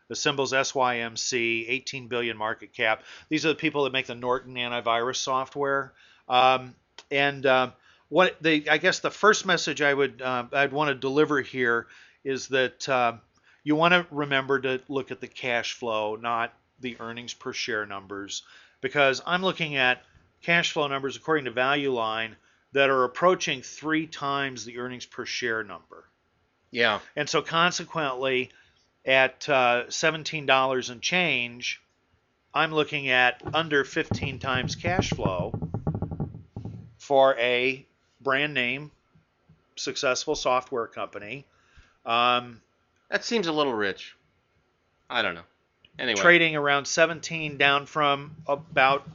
The 0.08 0.16
symbol's 0.16 0.52
SYMC, 0.52 1.64
18 1.68 2.08
billion 2.08 2.36
market 2.36 2.72
cap. 2.72 3.02
These 3.28 3.46
are 3.46 3.48
the 3.48 3.54
people 3.54 3.84
that 3.84 3.92
make 3.92 4.06
the 4.06 4.14
Norton 4.14 4.54
antivirus 4.54 5.16
software. 5.16 5.92
Um, 6.28 6.74
and 7.10 7.46
um, 7.46 7.72
what 8.08 8.36
they, 8.40 8.68
I 8.68 8.78
guess, 8.78 9.00
the 9.00 9.10
first 9.10 9.46
message 9.46 9.80
I 9.82 9.94
would 9.94 10.20
uh, 10.20 10.44
I'd 10.52 10.72
want 10.72 10.88
to 10.88 10.94
deliver 10.94 11.40
here 11.40 11.86
is 12.22 12.48
that 12.48 12.88
um 12.88 13.20
you 13.64 13.74
want 13.74 13.94
to 13.94 14.06
remember 14.10 14.60
to 14.60 14.80
look 14.88 15.10
at 15.10 15.20
the 15.20 15.26
cash 15.26 15.72
flow, 15.72 16.16
not 16.16 16.52
the 16.80 16.96
earnings 17.00 17.32
per 17.32 17.52
share 17.52 17.86
numbers, 17.86 18.42
because 18.82 19.22
I'm 19.26 19.42
looking 19.42 19.76
at 19.76 20.02
cash 20.42 20.72
flow 20.72 20.86
numbers 20.86 21.16
according 21.16 21.46
to 21.46 21.50
Value 21.50 21.90
Line 21.90 22.36
that 22.72 22.90
are 22.90 23.04
approaching 23.04 23.62
three 23.62 24.06
times 24.06 24.64
the 24.64 24.78
earnings 24.78 25.06
per 25.06 25.24
share 25.24 25.64
number. 25.64 26.04
Yeah. 26.70 27.00
And 27.16 27.28
so 27.28 27.40
consequently, 27.40 28.50
at 29.04 29.48
uh, 29.48 29.84
$17 29.88 30.90
and 30.90 31.02
change, 31.02 31.82
I'm 32.52 32.72
looking 32.72 33.08
at 33.08 33.42
under 33.52 33.84
15 33.84 34.38
times 34.38 34.76
cash 34.76 35.10
flow 35.10 35.52
for 36.98 37.36
a 37.38 37.84
brand 38.20 38.54
name, 38.54 38.90
successful 39.76 40.34
software 40.34 40.86
company. 40.86 41.44
Um, 42.06 42.60
That 43.10 43.24
seems 43.24 43.46
a 43.46 43.52
little 43.52 43.74
rich. 43.74 44.16
I 45.10 45.22
don't 45.22 45.34
know. 45.34 45.42
Anyway. 45.98 46.20
trading 46.20 46.56
around 46.56 46.86
17 46.86 47.56
down 47.56 47.86
from 47.86 48.34
about 48.48 49.08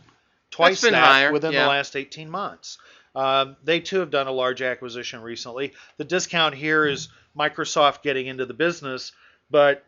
twice 0.50 0.82
that 0.82 0.94
higher, 0.94 1.32
within 1.32 1.52
yeah. 1.52 1.64
the 1.64 1.70
last 1.70 1.96
18 1.96 2.30
months. 2.30 2.78
Um, 3.16 3.58
they 3.64 3.80
too 3.80 4.00
have 4.00 4.12
done 4.12 4.28
a 4.28 4.32
large 4.32 4.62
acquisition 4.62 5.22
recently. 5.22 5.74
The 5.98 6.06
discount 6.06 6.56
here 6.56 6.86
is 6.86 7.10
Microsoft 7.38 8.02
getting 8.02 8.28
into 8.28 8.46
the 8.46 8.54
business, 8.54 9.12
but 9.50 9.84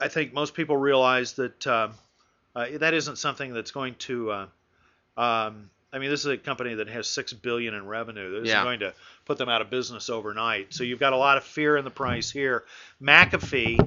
I 0.00 0.08
think 0.08 0.32
most 0.32 0.54
people 0.54 0.76
realize 0.76 1.34
that 1.34 1.66
um, 1.66 1.92
uh, 2.54 2.66
that 2.78 2.94
isn't 2.94 3.16
something 3.18 3.52
that's 3.52 3.70
going 3.70 3.94
to. 4.00 4.30
Uh, 4.30 4.46
um, 5.16 5.70
I 5.92 5.98
mean, 6.00 6.10
this 6.10 6.20
is 6.20 6.26
a 6.26 6.36
company 6.36 6.74
that 6.74 6.88
has 6.88 7.06
six 7.06 7.32
billion 7.32 7.72
in 7.74 7.86
revenue. 7.86 8.32
That 8.32 8.36
isn't 8.42 8.48
Yeah. 8.48 8.64
going 8.64 8.80
to 8.80 8.92
put 9.26 9.38
them 9.38 9.48
out 9.48 9.60
of 9.62 9.70
business 9.70 10.10
overnight. 10.10 10.74
So 10.74 10.82
you've 10.82 10.98
got 10.98 11.12
a 11.12 11.16
lot 11.16 11.36
of 11.36 11.44
fear 11.44 11.76
in 11.76 11.84
the 11.84 11.90
price 11.90 12.30
here. 12.30 12.64
McAfee, 13.00 13.78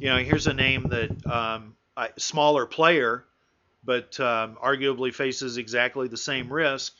you 0.00 0.08
know, 0.08 0.18
here's 0.18 0.46
a 0.46 0.54
name 0.54 0.84
that 0.90 1.26
um, 1.26 1.74
a 1.96 2.08
smaller 2.18 2.66
player, 2.66 3.24
but 3.84 4.18
um, 4.20 4.56
arguably 4.62 5.12
faces 5.12 5.56
exactly 5.56 6.06
the 6.06 6.16
same 6.16 6.52
risk. 6.52 6.94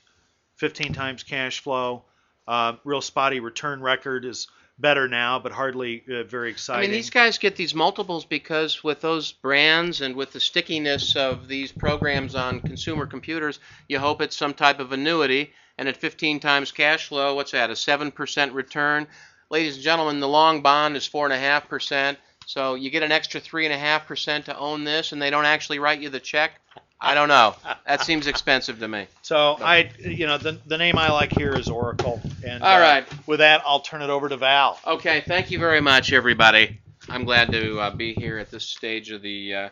15 0.57 0.95
times 0.95 1.23
cash 1.23 1.61
flow, 1.61 2.03
uh, 2.49 2.73
real 2.83 3.01
spotty 3.03 3.41
return 3.41 3.81
record 3.81 4.25
is 4.25 4.49
better 4.78 5.09
now, 5.09 5.38
but 5.38 5.52
hardly 5.52 6.02
uh, 6.11 6.25
very 6.25 6.50
exciting. 6.50 6.80
I 6.80 6.87
mean, 6.87 6.92
these 6.92 7.11
guys 7.11 7.38
get 7.38 7.56
these 7.56 7.75
multiples 7.75 8.25
because 8.25 8.85
with 8.85 9.00
those 9.00 9.33
brands 9.33 10.00
and 10.00 10.14
with 10.14 10.33
the 10.33 10.40
stickiness 10.40 11.16
of 11.16 11.49
these 11.49 11.73
programs 11.73 12.35
on 12.35 12.61
consumer 12.61 13.06
computers, 13.06 13.59
you 13.88 13.99
hope 13.99 14.21
it's 14.21 14.37
some 14.37 14.54
type 14.54 14.78
of 14.78 14.92
annuity. 14.92 15.52
And 15.78 15.88
at 15.88 15.97
15 15.97 16.40
times 16.40 16.73
cash 16.73 17.09
flow, 17.09 17.35
what's 17.35 17.52
that? 17.52 17.71
A 17.71 17.75
7% 17.75 18.54
return. 18.54 19.06
Ladies 19.50 19.75
and 19.75 19.85
gentlemen, 19.85 20.21
the 20.21 20.28
long 20.28 20.62
bond 20.62 20.97
is 20.97 21.09
4.5%. 21.09 22.16
So 22.47 22.76
you 22.76 22.90
get 22.90 23.02
an 23.02 23.12
extra 23.12 23.40
3.5% 23.40 24.45
to 24.45 24.56
own 24.56 24.85
this, 24.85 25.12
and 25.12 25.21
they 25.21 25.30
don't 25.30 25.45
actually 25.45 25.78
write 25.78 26.00
you 26.00 26.09
the 26.09 26.21
check. 26.21 26.61
I 27.00 27.15
don't 27.15 27.29
know. 27.29 27.55
That 27.87 28.00
seems 28.05 28.26
expensive 28.26 28.79
to 28.81 28.88
me. 28.88 29.07
So 29.23 29.57
I, 29.61 29.91
you 29.99 30.26
know, 30.26 30.38
the, 30.38 30.59
the 30.67 30.79
name 30.79 30.99
I 30.99 31.11
like 31.11 31.33
here 31.33 31.55
is 31.55 31.69
Oracle. 31.69 32.21
And 32.45 32.62
All 32.62 32.76
uh, 32.76 32.81
right. 32.81 33.26
with 33.26 33.41
that, 33.41 33.62
I'll 33.67 33.81
turn 33.81 34.03
it 34.03 34.11
over 34.11 34.29
to 34.29 34.37
Val. 34.37 34.79
Okay, 34.87 35.23
thank 35.26 35.50
you 35.50 35.59
very 35.59 35.81
much, 35.81 36.12
everybody. 36.12 36.81
I'm 37.09 37.25
glad 37.25 37.53
to 37.53 37.79
uh, 37.79 37.91
be 37.91 38.15
here 38.15 38.38
at 38.38 38.50
this 38.50 38.65
stage 38.65 39.11
of 39.11 39.23
the 39.23 39.55
uh, 39.55 39.69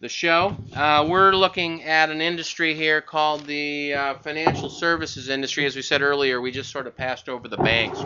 the 0.00 0.08
show. 0.08 0.56
Uh, 0.74 1.06
we're 1.08 1.32
looking 1.32 1.84
at 1.84 2.10
an 2.10 2.20
industry 2.22 2.74
here 2.74 3.02
called 3.02 3.46
the 3.46 3.92
uh, 3.92 4.14
financial 4.18 4.70
services 4.70 5.28
industry. 5.28 5.66
As 5.66 5.76
we 5.76 5.82
said 5.82 6.00
earlier, 6.00 6.40
we 6.40 6.50
just 6.50 6.70
sort 6.70 6.86
of 6.86 6.96
passed 6.96 7.28
over 7.28 7.48
the 7.48 7.58
banks, 7.58 8.00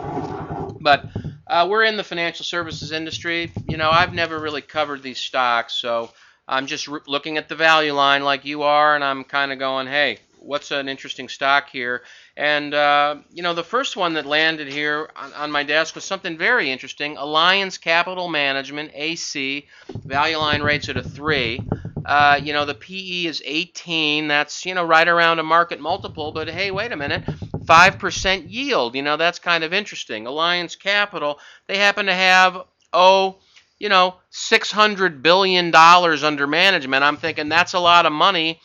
but 0.81 1.05
uh, 1.47 1.67
we're 1.69 1.83
in 1.83 1.95
the 1.95 2.03
financial 2.03 2.43
services 2.43 2.91
industry. 2.91 3.51
You 3.67 3.77
know, 3.77 3.89
I've 3.89 4.13
never 4.13 4.39
really 4.39 4.61
covered 4.61 5.03
these 5.03 5.19
stocks, 5.19 5.73
so 5.73 6.11
I'm 6.47 6.67
just 6.67 6.87
looking 7.07 7.37
at 7.37 7.49
the 7.49 7.55
value 7.55 7.93
line 7.93 8.23
like 8.23 8.45
you 8.45 8.63
are, 8.63 8.95
and 8.95 9.03
I'm 9.03 9.23
kind 9.23 9.51
of 9.51 9.59
going, 9.59 9.87
hey, 9.87 10.19
what's 10.45 10.71
an 10.71 10.87
interesting 10.87 11.27
stock 11.27 11.69
here? 11.69 12.03
And, 12.37 12.73
uh, 12.73 13.17
you 13.33 13.41
know, 13.41 13.53
the 13.53 13.63
first 13.63 13.97
one 13.97 14.13
that 14.13 14.25
landed 14.25 14.71
here 14.71 15.09
on, 15.15 15.33
on 15.33 15.51
my 15.51 15.63
desk 15.63 15.95
was 15.95 16.03
something 16.03 16.37
very 16.37 16.71
interesting 16.71 17.17
Alliance 17.17 17.77
Capital 17.77 18.27
Management, 18.27 18.91
AC, 18.93 19.67
value 19.89 20.37
line 20.37 20.61
rates 20.61 20.87
at 20.87 20.97
a 20.97 21.03
3. 21.03 21.59
Uh, 22.05 22.39
you 22.41 22.53
know, 22.53 22.65
the 22.65 22.75
PE 22.75 23.25
is 23.25 23.41
18. 23.43 24.27
That's, 24.27 24.65
you 24.65 24.75
know, 24.75 24.85
right 24.85 25.07
around 25.07 25.39
a 25.39 25.43
market 25.43 25.79
multiple. 25.79 26.31
But 26.31 26.47
hey, 26.47 26.69
wait 26.69 26.91
a 26.91 26.95
minute. 26.95 27.25
5% 27.25 28.45
yield. 28.47 28.95
You 28.95 29.01
know, 29.01 29.17
that's 29.17 29.39
kind 29.39 29.63
of 29.63 29.73
interesting. 29.73 30.27
Alliance 30.27 30.75
Capital, 30.75 31.39
they 31.65 31.77
happen 31.77 32.05
to 32.05 32.13
have, 32.13 32.61
oh, 32.93 33.39
you 33.77 33.89
know, 33.89 34.15
$600 34.31 35.21
billion 35.21 35.73
under 35.75 36.47
management. 36.47 37.03
I'm 37.03 37.17
thinking 37.17 37.49
that's 37.49 37.73
a 37.73 37.79
lot 37.79 38.05
of 38.05 38.11
money 38.11 38.59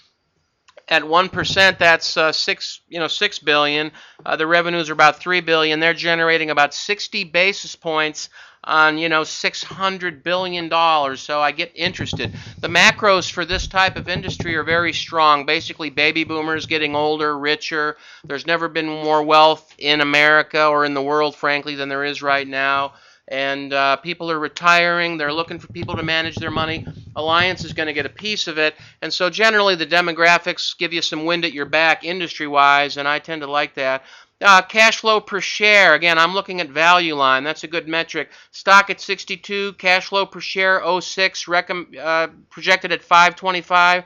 at 0.91 1.07
one 1.07 1.29
percent, 1.29 1.79
that's 1.79 2.17
uh, 2.17 2.33
six, 2.33 2.81
you 2.89 2.99
know, 2.99 3.07
six 3.07 3.39
billion. 3.39 3.93
Uh, 4.27 4.35
the 4.37 4.47
revenues 4.47 4.91
are 4.91 4.95
about 4.95 5.21
three 5.21 5.41
billion. 5.41 5.79
They're 5.79 5.95
generating 5.95 6.51
about 6.51 6.75
60 6.75 7.25
basis 7.25 7.77
points 7.77 8.29
on, 8.65 8.99
you 8.99 9.09
know, 9.09 9.23
600 9.23 10.25
billion 10.25 10.69
dollars. 10.69 11.21
So 11.21 11.41
I 11.41 11.53
get 11.53 11.71
interested. 11.77 12.35
The 12.59 12.69
macros 12.69 13.31
for 13.31 13.45
this 13.45 13.69
type 13.69 13.97
of 13.97 14.09
industry 14.09 14.57
are 14.57 14.65
very 14.65 14.93
strong. 14.93 15.47
Basically, 15.47 15.91
baby 15.91 16.25
boomers 16.25 16.67
getting 16.67 16.97
older, 16.97 17.39
richer. 17.39 17.97
There's 18.25 18.47
never 18.47 18.69
been 18.69 18.89
more 18.89 19.23
wealth 19.23 19.73
in 19.79 20.01
America 20.01 20.67
or 20.67 20.85
in 20.85 20.95
the 20.95 21.03
world, 21.03 21.37
frankly, 21.37 21.77
than 21.77 21.89
there 21.89 22.05
is 22.05 22.21
right 22.21 22.47
now 22.47 22.95
and 23.31 23.73
uh, 23.73 23.97
people 23.97 24.31
are 24.31 24.39
retiring. 24.39 25.17
They're 25.17 25.33
looking 25.33 25.59
for 25.59 25.69
people 25.69 25.97
to 25.97 26.03
manage 26.03 26.35
their 26.37 26.51
money. 26.51 26.87
Alliance 27.17 27.65
is 27.65 27.73
going 27.73 27.87
to 27.87 27.93
get 27.93 28.07
a 28.07 28.11
piece 28.11 28.49
of 28.49 28.59
it, 28.59 28.75
and 29.03 29.13
so 29.13 29.31
generally 29.31 29.77
the 29.77 29.87
demographics 29.87 30.77
give 30.77 30.93
you 30.93 31.03
some 31.03 31.25
wind 31.25 31.45
at 31.45 31.53
your 31.53 31.67
back 31.67 32.05
industry-wise, 32.05 32.97
and 32.97 33.07
I 33.09 33.19
tend 33.21 33.43
to 33.43 33.51
like 33.51 33.75
that. 33.75 34.03
Uh, 34.43 34.63
cash 34.63 35.01
flow 35.01 35.21
per 35.21 35.41
share. 35.41 35.95
Again, 35.95 36.19
I'm 36.19 36.33
looking 36.33 36.61
at 36.63 36.71
value 36.71 37.15
line. 37.15 37.45
That's 37.45 37.65
a 37.65 37.69
good 37.69 37.87
metric. 37.87 38.31
Stock 38.53 38.89
at 38.89 38.99
62. 39.01 39.75
Cash 39.75 40.09
flow 40.09 40.25
per 40.25 40.41
share 40.41 40.83
06. 41.01 41.45
Recom- 41.45 41.99
uh, 41.99 42.29
projected 42.49 42.91
at 42.91 43.03
525. 43.03 44.05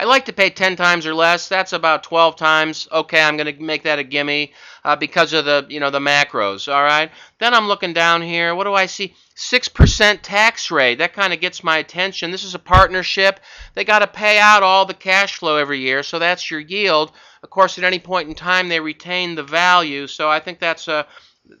I 0.00 0.04
like 0.04 0.24
to 0.24 0.32
pay 0.32 0.48
10 0.48 0.76
times 0.76 1.06
or 1.06 1.12
less. 1.12 1.46
That's 1.46 1.74
about 1.74 2.04
12 2.04 2.34
times. 2.36 2.88
Okay, 2.90 3.20
I'm 3.20 3.36
going 3.36 3.54
to 3.54 3.62
make 3.62 3.82
that 3.82 3.98
a 3.98 4.02
gimme 4.02 4.54
uh, 4.82 4.96
because 4.96 5.34
of 5.34 5.44
the, 5.44 5.66
you 5.68 5.78
know, 5.78 5.90
the 5.90 5.98
macros, 5.98 6.72
all 6.72 6.82
right? 6.82 7.10
Then 7.38 7.52
I'm 7.52 7.68
looking 7.68 7.92
down 7.92 8.22
here. 8.22 8.54
What 8.54 8.64
do 8.64 8.72
I 8.72 8.86
see? 8.86 9.14
6% 9.36 10.20
tax 10.22 10.70
rate. 10.70 10.96
That 10.96 11.12
kind 11.12 11.34
of 11.34 11.40
gets 11.42 11.62
my 11.62 11.76
attention. 11.76 12.30
This 12.30 12.44
is 12.44 12.54
a 12.54 12.58
partnership. 12.58 13.40
They 13.74 13.84
got 13.84 13.98
to 13.98 14.06
pay 14.06 14.38
out 14.38 14.62
all 14.62 14.86
the 14.86 14.94
cash 14.94 15.36
flow 15.36 15.58
every 15.58 15.80
year, 15.80 16.02
so 16.02 16.18
that's 16.18 16.50
your 16.50 16.60
yield. 16.60 17.12
Of 17.42 17.50
course, 17.50 17.76
at 17.76 17.84
any 17.84 17.98
point 17.98 18.30
in 18.30 18.34
time, 18.34 18.70
they 18.70 18.80
retain 18.80 19.34
the 19.34 19.42
value, 19.42 20.06
so 20.06 20.30
I 20.30 20.40
think 20.40 20.60
that's 20.60 20.88
a 20.88 21.06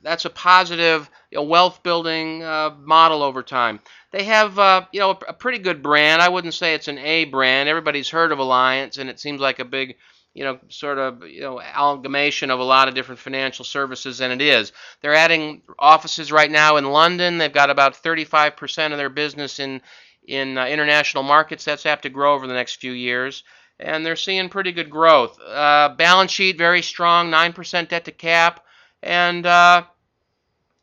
that's 0.02 0.24
a 0.24 0.30
positive 0.30 1.10
you 1.30 1.36
know, 1.36 1.44
wealth 1.44 1.82
building 1.82 2.42
uh, 2.42 2.70
model 2.80 3.22
over 3.22 3.42
time. 3.42 3.80
They 4.12 4.24
have 4.24 4.58
uh, 4.58 4.86
you 4.92 5.00
know 5.00 5.10
a, 5.10 5.18
a 5.28 5.32
pretty 5.32 5.58
good 5.58 5.82
brand. 5.82 6.22
I 6.22 6.28
wouldn't 6.28 6.54
say 6.54 6.74
it's 6.74 6.88
an 6.88 6.98
A 6.98 7.24
brand. 7.24 7.68
Everybody's 7.68 8.08
heard 8.08 8.32
of 8.32 8.38
Alliance, 8.38 8.98
and 8.98 9.08
it 9.08 9.20
seems 9.20 9.40
like 9.40 9.58
a 9.58 9.64
big 9.64 9.96
you 10.34 10.44
know 10.44 10.58
sort 10.68 10.98
of 10.98 11.26
you 11.26 11.40
know 11.40 11.60
amalgamation 11.60 12.50
of 12.50 12.60
a 12.60 12.64
lot 12.64 12.88
of 12.88 12.94
different 12.94 13.20
financial 13.20 13.64
services, 13.64 14.20
and 14.20 14.32
it 14.32 14.42
is. 14.44 14.72
They're 15.00 15.14
adding 15.14 15.62
offices 15.78 16.32
right 16.32 16.50
now 16.50 16.76
in 16.76 16.90
London. 16.90 17.38
They've 17.38 17.52
got 17.52 17.70
about 17.70 17.94
35% 17.94 18.92
of 18.92 18.98
their 18.98 19.10
business 19.10 19.58
in 19.60 19.80
in 20.26 20.58
uh, 20.58 20.66
international 20.66 21.22
markets. 21.22 21.64
That's 21.64 21.82
have 21.84 22.02
to 22.02 22.10
grow 22.10 22.34
over 22.34 22.46
the 22.46 22.54
next 22.54 22.76
few 22.76 22.92
years. 22.92 23.42
And 23.78 24.04
they're 24.04 24.16
seeing 24.16 24.50
pretty 24.50 24.72
good 24.72 24.90
growth. 24.90 25.38
Uh, 25.40 25.94
balance 25.96 26.30
sheet 26.30 26.58
very 26.58 26.82
strong, 26.82 27.30
9% 27.30 27.88
debt 27.88 28.04
to 28.04 28.12
cap. 28.12 28.64
And 29.02 29.46
uh, 29.46 29.84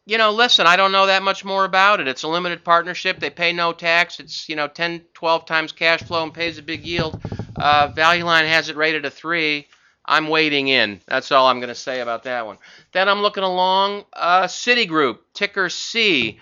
you 0.07 0.17
know, 0.17 0.31
listen, 0.31 0.65
I 0.65 0.77
don't 0.77 0.93
know 0.93 1.07
that 1.07 1.21
much 1.21 1.43
more 1.43 1.65
about 1.65 1.99
it. 1.99 2.07
It's 2.07 2.23
a 2.23 2.29
limited 2.29 2.63
partnership. 2.63 3.19
They 3.19 3.29
pay 3.29 3.51
no 3.51 3.73
tax. 3.73 4.21
It's, 4.21 4.47
you 4.47 4.55
know, 4.55 4.69
10, 4.69 5.01
12 5.13 5.45
times 5.45 5.73
cash 5.73 6.01
flow 6.01 6.23
and 6.23 6.33
pays 6.33 6.57
a 6.57 6.63
big 6.63 6.85
yield. 6.85 7.21
Uh, 7.57 7.89
Value 7.89 8.23
Line 8.23 8.45
has 8.45 8.69
it 8.69 8.77
rated 8.77 9.03
a 9.03 9.11
3. 9.11 9.67
I'm 10.05 10.29
waiting 10.29 10.69
in. 10.69 11.01
That's 11.09 11.33
all 11.33 11.47
I'm 11.47 11.59
going 11.59 11.67
to 11.67 11.75
say 11.75 11.99
about 11.99 12.23
that 12.23 12.45
one. 12.45 12.57
Then 12.93 13.09
I'm 13.09 13.21
looking 13.21 13.43
along 13.43 14.05
uh, 14.13 14.43
Citigroup, 14.43 15.17
ticker 15.33 15.67
C. 15.67 16.39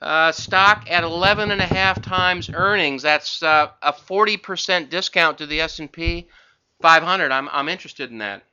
Uh, 0.00 0.30
stock 0.30 0.86
at 0.88 1.02
11 1.02 1.50
and 1.50 1.60
a 1.60 1.66
half 1.66 2.00
times 2.00 2.48
earnings. 2.54 3.02
That's 3.02 3.42
uh, 3.42 3.70
a 3.82 3.92
40% 3.92 4.90
discount 4.90 5.38
to 5.38 5.46
the 5.46 5.60
S&P 5.62 6.28
500. 6.80 7.32
I'm, 7.32 7.48
I'm 7.50 7.68
interested 7.68 8.12
in 8.12 8.18
that. 8.18 8.44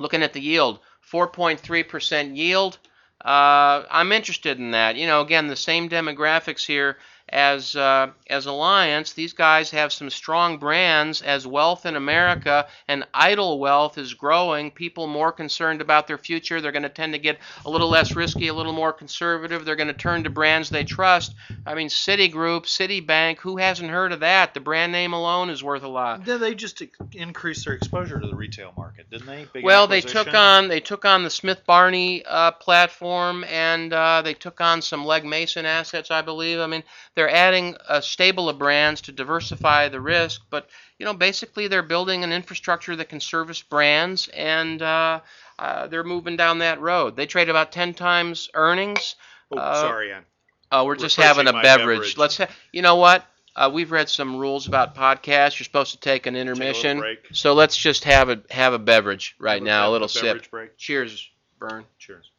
Looking 0.00 0.24
at 0.24 0.32
the 0.32 0.40
yield, 0.40 0.80
4.3% 1.08 2.36
yield. 2.36 2.78
Uh, 3.24 3.84
I'm 3.90 4.12
interested 4.12 4.58
in 4.58 4.72
that. 4.72 4.96
You 4.96 5.06
know, 5.06 5.22
again, 5.22 5.46
the 5.46 5.56
same 5.56 5.88
demographics 5.88 6.64
here 6.66 6.98
as 7.28 7.74
uh, 7.74 8.08
as 8.28 8.46
Alliance. 8.46 9.12
These 9.12 9.32
guys 9.32 9.70
have 9.70 9.92
some 9.92 10.10
strong 10.10 10.58
brands. 10.58 11.22
As 11.22 11.46
wealth 11.46 11.86
in 11.86 11.96
America 11.96 12.66
and 12.88 13.06
idle 13.12 13.58
wealth 13.58 13.98
is 13.98 14.14
growing, 14.14 14.70
people 14.70 15.06
more 15.06 15.32
concerned 15.32 15.80
about 15.80 16.06
their 16.06 16.18
future. 16.18 16.60
They're 16.60 16.72
going 16.72 16.82
to 16.82 16.88
tend 16.88 17.14
to 17.14 17.18
get 17.18 17.38
a 17.64 17.70
little 17.70 17.88
less 17.88 18.14
risky, 18.14 18.48
a 18.48 18.54
little 18.54 18.72
more 18.72 18.92
conservative. 18.92 19.64
They're 19.64 19.76
going 19.76 19.88
to 19.88 19.94
turn 19.94 20.24
to 20.24 20.30
brands 20.30 20.70
they 20.70 20.84
trust. 20.84 21.34
I 21.66 21.74
mean, 21.74 21.88
Citigroup, 21.88 22.64
Citibank. 22.64 23.38
Who 23.38 23.56
hasn't 23.56 23.90
heard 23.90 24.12
of 24.12 24.20
that? 24.20 24.54
The 24.54 24.60
brand 24.60 24.92
name 24.92 25.12
alone 25.12 25.50
is 25.50 25.62
worth 25.62 25.82
a 25.82 25.88
lot. 25.88 26.24
Did 26.24 26.38
they 26.38 26.54
just 26.54 26.82
increase 27.12 27.64
their 27.64 27.74
exposure 27.74 28.20
to 28.20 28.26
the 28.26 28.36
retail 28.36 28.72
market? 28.76 29.10
Didn't 29.10 29.26
they? 29.26 29.46
Big 29.52 29.64
well, 29.64 29.86
they 29.86 30.00
took 30.00 30.32
on 30.34 30.68
they 30.68 30.80
took 30.80 31.04
on 31.04 31.22
the 31.22 31.30
Smith 31.30 31.64
Barney 31.66 32.24
uh, 32.24 32.52
platform, 32.52 33.44
and 33.44 33.92
uh, 33.92 34.22
they 34.22 34.34
took 34.34 34.60
on 34.60 34.82
some 34.82 35.04
Leg 35.04 35.24
Mason 35.24 35.66
assets, 35.66 36.10
I 36.10 36.22
believe. 36.22 36.60
I 36.60 36.66
mean, 36.66 36.82
they're 37.14 37.30
adding 37.30 37.76
a 37.88 38.02
stable 38.02 38.48
of 38.48 38.58
brands 38.58 39.00
to 39.02 39.12
diversify 39.12 39.88
the 39.88 40.00
risk, 40.00 40.42
but 40.50 40.68
you 40.98 41.06
know, 41.06 41.14
basically 41.14 41.68
they're 41.68 41.82
building 41.82 42.24
an 42.24 42.32
infrastructure 42.32 42.96
that 42.96 43.08
can 43.08 43.20
service 43.20 43.62
brands, 43.62 44.28
and 44.28 44.82
uh, 44.82 45.20
uh, 45.58 45.86
they're 45.86 46.04
moving 46.04 46.36
down 46.36 46.58
that 46.58 46.80
road. 46.80 47.16
They 47.16 47.26
trade 47.26 47.48
about 47.48 47.72
10 47.72 47.94
times 47.94 48.48
earnings. 48.54 49.16
Oh, 49.50 49.58
uh, 49.58 49.80
sorry, 49.80 50.12
I'm. 50.12 50.24
Oh, 50.72 50.84
we're 50.84 50.96
just 50.96 51.16
having 51.16 51.46
a 51.46 51.52
beverage. 51.52 51.64
beverage. 51.78 52.18
Let's. 52.18 52.38
Ha- 52.38 52.48
you 52.72 52.82
know 52.82 52.96
what? 52.96 53.24
Uh, 53.56 53.70
we've 53.72 53.92
read 53.92 54.08
some 54.08 54.36
rules 54.36 54.66
about 54.66 54.96
podcasts. 54.96 55.58
You're 55.58 55.64
supposed 55.64 55.92
to 55.92 56.00
take 56.00 56.26
an 56.26 56.34
intermission. 56.34 57.00
Take 57.00 57.28
so 57.32 57.54
let's 57.54 57.76
just 57.76 58.02
have 58.04 58.28
a 58.28 58.42
have 58.50 58.72
a 58.72 58.78
beverage 58.80 59.36
right 59.38 59.62
now. 59.62 59.88
A 59.88 59.92
little 59.92 60.06
a 60.06 60.08
sip. 60.08 60.50
Break. 60.50 60.76
Cheers, 60.76 61.30
Vern. 61.60 61.84
Cheers. 61.98 62.30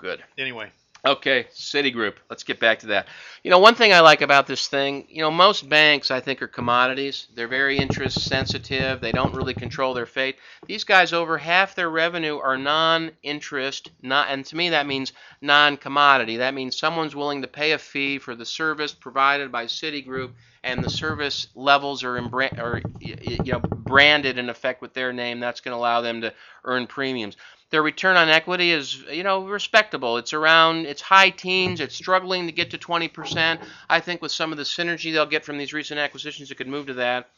Good. 0.00 0.22
Anyway. 0.36 0.70
Okay, 1.06 1.46
Citigroup. 1.54 2.14
Let's 2.28 2.42
get 2.42 2.58
back 2.58 2.80
to 2.80 2.88
that. 2.88 3.06
You 3.44 3.52
know, 3.52 3.60
one 3.60 3.76
thing 3.76 3.92
I 3.92 4.00
like 4.00 4.20
about 4.20 4.48
this 4.48 4.66
thing, 4.66 5.06
you 5.08 5.22
know, 5.22 5.30
most 5.30 5.68
banks 5.68 6.10
I 6.10 6.18
think 6.18 6.42
are 6.42 6.48
commodities. 6.48 7.28
They're 7.34 7.46
very 7.46 7.78
interest 7.78 8.20
sensitive. 8.28 9.00
They 9.00 9.12
don't 9.12 9.34
really 9.34 9.54
control 9.54 9.94
their 9.94 10.06
fate. 10.06 10.36
These 10.66 10.82
guys, 10.82 11.12
over 11.12 11.38
half 11.38 11.76
their 11.76 11.88
revenue 11.88 12.38
are 12.38 12.58
non-interest, 12.58 13.92
not, 14.02 14.28
and 14.30 14.44
to 14.46 14.56
me 14.56 14.70
that 14.70 14.88
means 14.88 15.12
non-commodity. 15.40 16.38
That 16.38 16.54
means 16.54 16.76
someone's 16.76 17.14
willing 17.14 17.42
to 17.42 17.48
pay 17.48 17.72
a 17.72 17.78
fee 17.78 18.18
for 18.18 18.34
the 18.34 18.46
service 18.46 18.92
provided 18.92 19.52
by 19.52 19.66
Citigroup, 19.66 20.32
and 20.64 20.82
the 20.82 20.90
service 20.90 21.46
levels 21.54 22.02
are, 22.02 22.20
imbra- 22.20 22.58
are 22.58 22.82
you 23.00 23.52
know 23.52 23.60
branded 23.60 24.36
in 24.36 24.50
effect 24.50 24.82
with 24.82 24.94
their 24.94 25.12
name. 25.12 25.38
That's 25.38 25.60
going 25.60 25.72
to 25.72 25.78
allow 25.78 26.00
them 26.00 26.22
to 26.22 26.34
earn 26.64 26.88
premiums. 26.88 27.36
Their 27.70 27.82
return 27.82 28.16
on 28.16 28.28
equity 28.28 28.72
is, 28.72 29.02
you 29.10 29.22
know, 29.22 29.46
respectable. 29.46 30.16
It's 30.16 30.32
around, 30.32 30.86
it's 30.86 31.02
high 31.02 31.30
teens. 31.30 31.80
It's 31.80 31.94
struggling 31.94 32.46
to 32.46 32.52
get 32.52 32.70
to 32.70 32.78
20%. 32.78 33.60
I 33.90 34.00
think 34.00 34.22
with 34.22 34.32
some 34.32 34.52
of 34.52 34.58
the 34.58 34.64
synergy 34.64 35.12
they'll 35.12 35.26
get 35.26 35.44
from 35.44 35.58
these 35.58 35.74
recent 35.74 36.00
acquisitions, 36.00 36.50
it 36.50 36.54
could 36.54 36.68
move 36.68 36.86
to 36.86 36.94
that. 36.94 37.28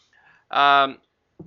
Um, 0.51 0.99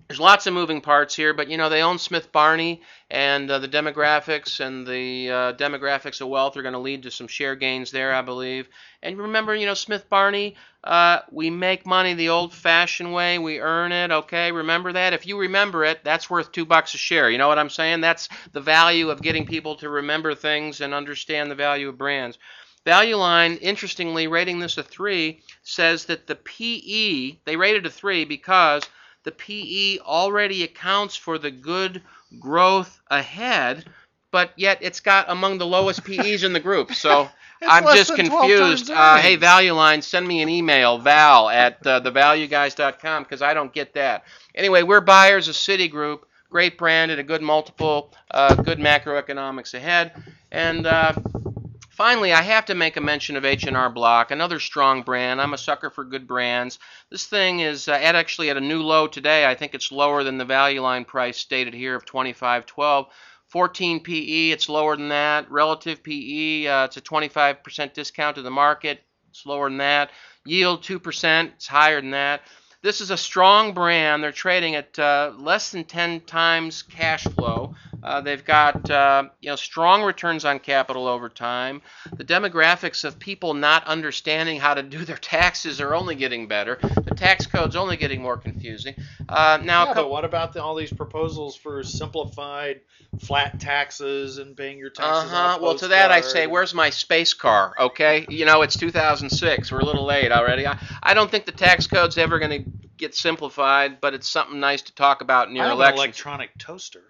there's 0.07 0.19
lots 0.19 0.47
of 0.47 0.53
moving 0.53 0.81
parts 0.81 1.15
here, 1.15 1.33
but 1.33 1.49
you 1.49 1.57
know 1.57 1.69
they 1.69 1.81
own 1.81 1.97
Smith 1.97 2.31
Barney, 2.31 2.81
and 3.09 3.49
uh, 3.49 3.59
the 3.59 3.67
demographics 3.67 4.59
and 4.59 4.85
the 4.85 5.29
uh, 5.29 5.53
demographics 5.53 6.21
of 6.21 6.27
wealth 6.27 6.57
are 6.57 6.61
going 6.61 6.73
to 6.73 6.79
lead 6.79 7.03
to 7.03 7.11
some 7.11 7.27
share 7.27 7.55
gains 7.55 7.91
there, 7.91 8.13
I 8.13 8.21
believe. 8.21 8.67
And 9.01 9.17
remember, 9.17 9.55
you 9.55 9.65
know 9.65 9.73
Smith 9.73 10.09
Barney, 10.09 10.55
uh, 10.83 11.19
we 11.31 11.49
make 11.49 11.85
money 11.85 12.13
the 12.13 12.29
old-fashioned 12.29 13.13
way. 13.13 13.39
We 13.39 13.59
earn 13.59 13.91
it. 13.91 14.11
Okay, 14.11 14.51
remember 14.51 14.93
that. 14.93 15.13
If 15.13 15.25
you 15.25 15.37
remember 15.39 15.85
it, 15.85 16.03
that's 16.03 16.29
worth 16.29 16.51
two 16.51 16.65
bucks 16.65 16.93
a 16.93 16.97
share. 16.97 17.29
You 17.29 17.37
know 17.37 17.47
what 17.47 17.59
I'm 17.59 17.69
saying? 17.69 18.01
That's 18.01 18.29
the 18.51 18.61
value 18.61 19.09
of 19.09 19.21
getting 19.21 19.45
people 19.45 19.75
to 19.77 19.89
remember 19.89 20.35
things 20.35 20.81
and 20.81 20.93
understand 20.93 21.49
the 21.49 21.55
value 21.55 21.89
of 21.89 21.97
brands. 21.97 22.37
Value 22.85 23.15
Line, 23.15 23.55
interestingly, 23.57 24.27
rating 24.27 24.59
this 24.59 24.77
a 24.77 24.83
three, 24.83 25.41
says 25.61 26.05
that 26.05 26.27
the 26.27 26.35
PE 26.35 27.37
they 27.45 27.55
rated 27.55 27.85
a 27.85 27.89
three 27.89 28.25
because 28.25 28.83
the 29.23 29.31
PE 29.31 29.99
already 29.99 30.63
accounts 30.63 31.15
for 31.15 31.37
the 31.37 31.51
good 31.51 32.01
growth 32.39 32.99
ahead, 33.09 33.85
but 34.31 34.51
yet 34.55 34.79
it's 34.81 34.99
got 34.99 35.25
among 35.29 35.57
the 35.57 35.65
lowest 35.65 36.03
PEs 36.03 36.43
in 36.43 36.53
the 36.53 36.59
group. 36.59 36.93
So 36.93 37.29
I'm 37.67 37.83
just 37.95 38.15
confused. 38.15 38.89
Uh, 38.89 39.17
hey, 39.17 39.35
Value 39.35 39.73
Line, 39.73 40.01
send 40.01 40.27
me 40.27 40.41
an 40.41 40.49
email, 40.49 40.97
val 40.97 41.49
at 41.49 41.85
uh, 41.85 42.01
thevalueguys.com, 42.01 43.23
because 43.23 43.41
I 43.41 43.53
don't 43.53 43.73
get 43.73 43.93
that. 43.93 44.25
Anyway, 44.55 44.83
we're 44.83 45.01
buyers 45.01 45.47
of 45.47 45.55
Citigroup. 45.55 46.21
Great 46.49 46.77
brand 46.77 47.09
at 47.09 47.17
a 47.17 47.23
good 47.23 47.41
multiple, 47.41 48.13
uh, 48.29 48.53
good 48.55 48.77
macroeconomics 48.77 49.73
ahead. 49.73 50.11
And 50.51 50.85
uh, 50.85 51.13
Finally, 51.93 52.33
I 52.33 52.41
have 52.41 52.65
to 52.65 52.73
make 52.73 52.97
a 52.97 53.01
mention 53.01 53.35
of 53.35 53.45
H&R 53.45 53.89
Block, 53.91 54.31
another 54.31 54.59
strong 54.59 55.03
brand. 55.03 55.39
I'm 55.39 55.53
a 55.53 55.59
sucker 55.59 55.91
for 55.91 56.03
good 56.03 56.25
brands. 56.25 56.79
This 57.11 57.27
thing 57.27 57.59
is 57.59 57.87
uh, 57.87 57.91
at 57.91 58.15
actually 58.15 58.49
at 58.49 58.57
a 58.57 58.61
new 58.61 58.81
low 58.81 59.05
today. 59.05 59.45
I 59.45 59.53
think 59.53 59.75
it's 59.75 59.91
lower 59.91 60.23
than 60.23 60.39
the 60.39 60.43
value 60.43 60.81
line 60.81 61.05
price 61.05 61.37
stated 61.37 61.75
here 61.75 61.93
of 61.93 62.03
25.12. 62.03 63.05
14 63.45 63.99
PE, 63.99 64.49
it's 64.49 64.69
lower 64.69 64.97
than 64.97 65.09
that. 65.09 65.51
Relative 65.51 66.01
PE, 66.01 66.65
uh, 66.65 66.85
it's 66.85 66.97
a 66.97 67.01
25% 67.01 67.93
discount 67.93 68.37
to 68.37 68.41
the 68.41 68.49
market. 68.49 69.03
It's 69.29 69.45
lower 69.45 69.69
than 69.69 69.77
that. 69.77 70.09
Yield 70.47 70.81
2%, 70.81 71.45
it's 71.53 71.67
higher 71.67 72.01
than 72.01 72.09
that. 72.09 72.41
This 72.81 73.01
is 73.01 73.11
a 73.11 73.17
strong 73.17 73.75
brand. 73.75 74.23
They're 74.23 74.31
trading 74.31 74.73
at 74.73 74.97
uh, 74.97 75.33
less 75.37 75.69
than 75.69 75.83
10 75.83 76.21
times 76.21 76.81
cash 76.81 77.25
flow. 77.25 77.75
Uh, 78.03 78.19
they've 78.19 78.43
got 78.43 78.89
uh, 78.89 79.23
you 79.39 79.49
know 79.49 79.55
strong 79.55 80.03
returns 80.03 80.43
on 80.43 80.59
capital 80.59 81.07
over 81.07 81.29
time. 81.29 81.81
The 82.15 82.25
demographics 82.25 83.05
of 83.05 83.17
people 83.17 83.53
not 83.53 83.87
understanding 83.87 84.59
how 84.59 84.73
to 84.73 84.83
do 84.83 85.05
their 85.05 85.17
taxes 85.17 85.79
are 85.79 85.95
only 85.95 86.15
getting 86.15 86.47
better. 86.47 86.77
The 86.81 87.15
tax 87.15 87.45
code's 87.45 87.75
only 87.75 87.95
getting 87.95 88.21
more 88.21 88.37
confusing. 88.37 88.95
Uh, 89.29 89.59
now, 89.63 89.85
yeah, 89.85 89.93
but 89.93 90.09
what 90.09 90.25
about 90.25 90.53
the, 90.53 90.61
all 90.61 90.75
these 90.75 90.91
proposals 90.91 91.55
for 91.55 91.81
simplified 91.83 92.81
flat 93.19 93.59
taxes 93.59 94.37
and 94.37 94.57
paying 94.57 94.77
your 94.77 94.89
taxes? 94.89 95.31
Uh-huh. 95.31 95.59
Well, 95.61 95.75
to 95.75 95.87
that 95.89 96.11
I 96.11 96.21
say, 96.21 96.45
where's 96.47 96.73
my 96.73 96.89
space 96.89 97.33
car? 97.33 97.73
Okay, 97.79 98.25
you 98.27 98.45
know 98.45 98.63
it's 98.63 98.77
2006. 98.77 99.71
We're 99.71 99.79
a 99.79 99.85
little 99.85 100.05
late 100.05 100.31
already. 100.31 100.67
I, 100.67 100.77
I 101.01 101.13
don't 101.13 101.31
think 101.31 101.45
the 101.45 101.53
tax 101.53 101.87
code's 101.87 102.17
ever 102.17 102.39
going 102.39 102.63
to 102.63 102.69
get 102.97 103.15
simplified, 103.15 104.01
but 104.01 104.13
it's 104.13 104.29
something 104.29 104.59
nice 104.59 104.81
to 104.83 104.93
talk 104.93 105.21
about 105.21 105.51
near 105.51 105.63
I 105.63 105.67
have 105.67 105.77
elections. 105.77 105.99
An 105.99 106.05
electronic 106.05 106.57
toaster. 106.57 107.03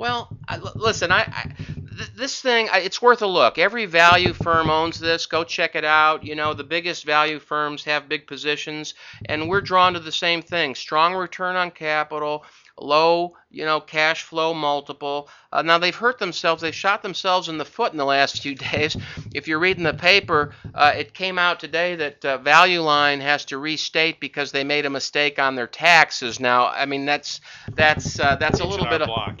Well, 0.00 0.30
I, 0.48 0.56
listen, 0.56 1.12
I, 1.12 1.28
I 1.30 1.52
th- 1.98 2.12
this 2.16 2.40
thing, 2.40 2.70
I, 2.72 2.78
it's 2.78 3.02
worth 3.02 3.20
a 3.20 3.26
look. 3.26 3.58
Every 3.58 3.84
value 3.84 4.32
firm 4.32 4.70
owns 4.70 4.98
this. 4.98 5.26
Go 5.26 5.44
check 5.44 5.76
it 5.76 5.84
out. 5.84 6.24
You 6.24 6.36
know, 6.36 6.54
the 6.54 6.64
biggest 6.64 7.04
value 7.04 7.38
firms 7.38 7.84
have 7.84 8.08
big 8.08 8.26
positions, 8.26 8.94
and 9.26 9.46
we're 9.46 9.60
drawn 9.60 9.92
to 9.92 10.00
the 10.00 10.10
same 10.10 10.40
thing: 10.40 10.74
strong 10.74 11.14
return 11.14 11.54
on 11.54 11.70
capital, 11.70 12.46
low, 12.78 13.36
you 13.50 13.64
know, 13.64 13.80
cash 13.80 14.22
flow 14.22 14.54
multiple. 14.54 15.28
Uh, 15.52 15.62
now 15.62 15.78
they've 15.78 15.94
hurt 15.94 16.18
themselves. 16.18 16.62
They've 16.62 16.74
shot 16.74 17.02
themselves 17.02 17.48
in 17.48 17.58
the 17.58 17.64
foot 17.64 17.92
in 17.92 17.98
the 17.98 18.04
last 18.04 18.42
few 18.42 18.54
days. 18.72 18.96
If 19.34 19.48
you're 19.48 19.58
reading 19.58 19.84
the 19.84 19.92
paper, 19.92 20.54
uh, 20.74 20.94
it 20.96 21.12
came 21.12 21.38
out 21.38 21.60
today 21.60 21.96
that 21.96 22.24
uh, 22.24 22.38
Value 22.38 22.80
Line 22.80 23.20
has 23.20 23.44
to 23.46 23.58
restate 23.58 24.20
because 24.20 24.52
they 24.52 24.64
made 24.64 24.86
a 24.86 24.90
mistake 24.90 25.38
on 25.38 25.56
their 25.56 25.66
taxes. 25.66 26.40
Now, 26.40 26.68
I 26.68 26.86
mean 26.86 27.04
that's 27.04 27.40
that's 27.74 28.18
uh, 28.18 28.36
that's 28.36 28.60
a 28.60 28.64
little 28.64 28.86
bit 28.86 29.02
of 29.02 29.08
block? 29.08 29.38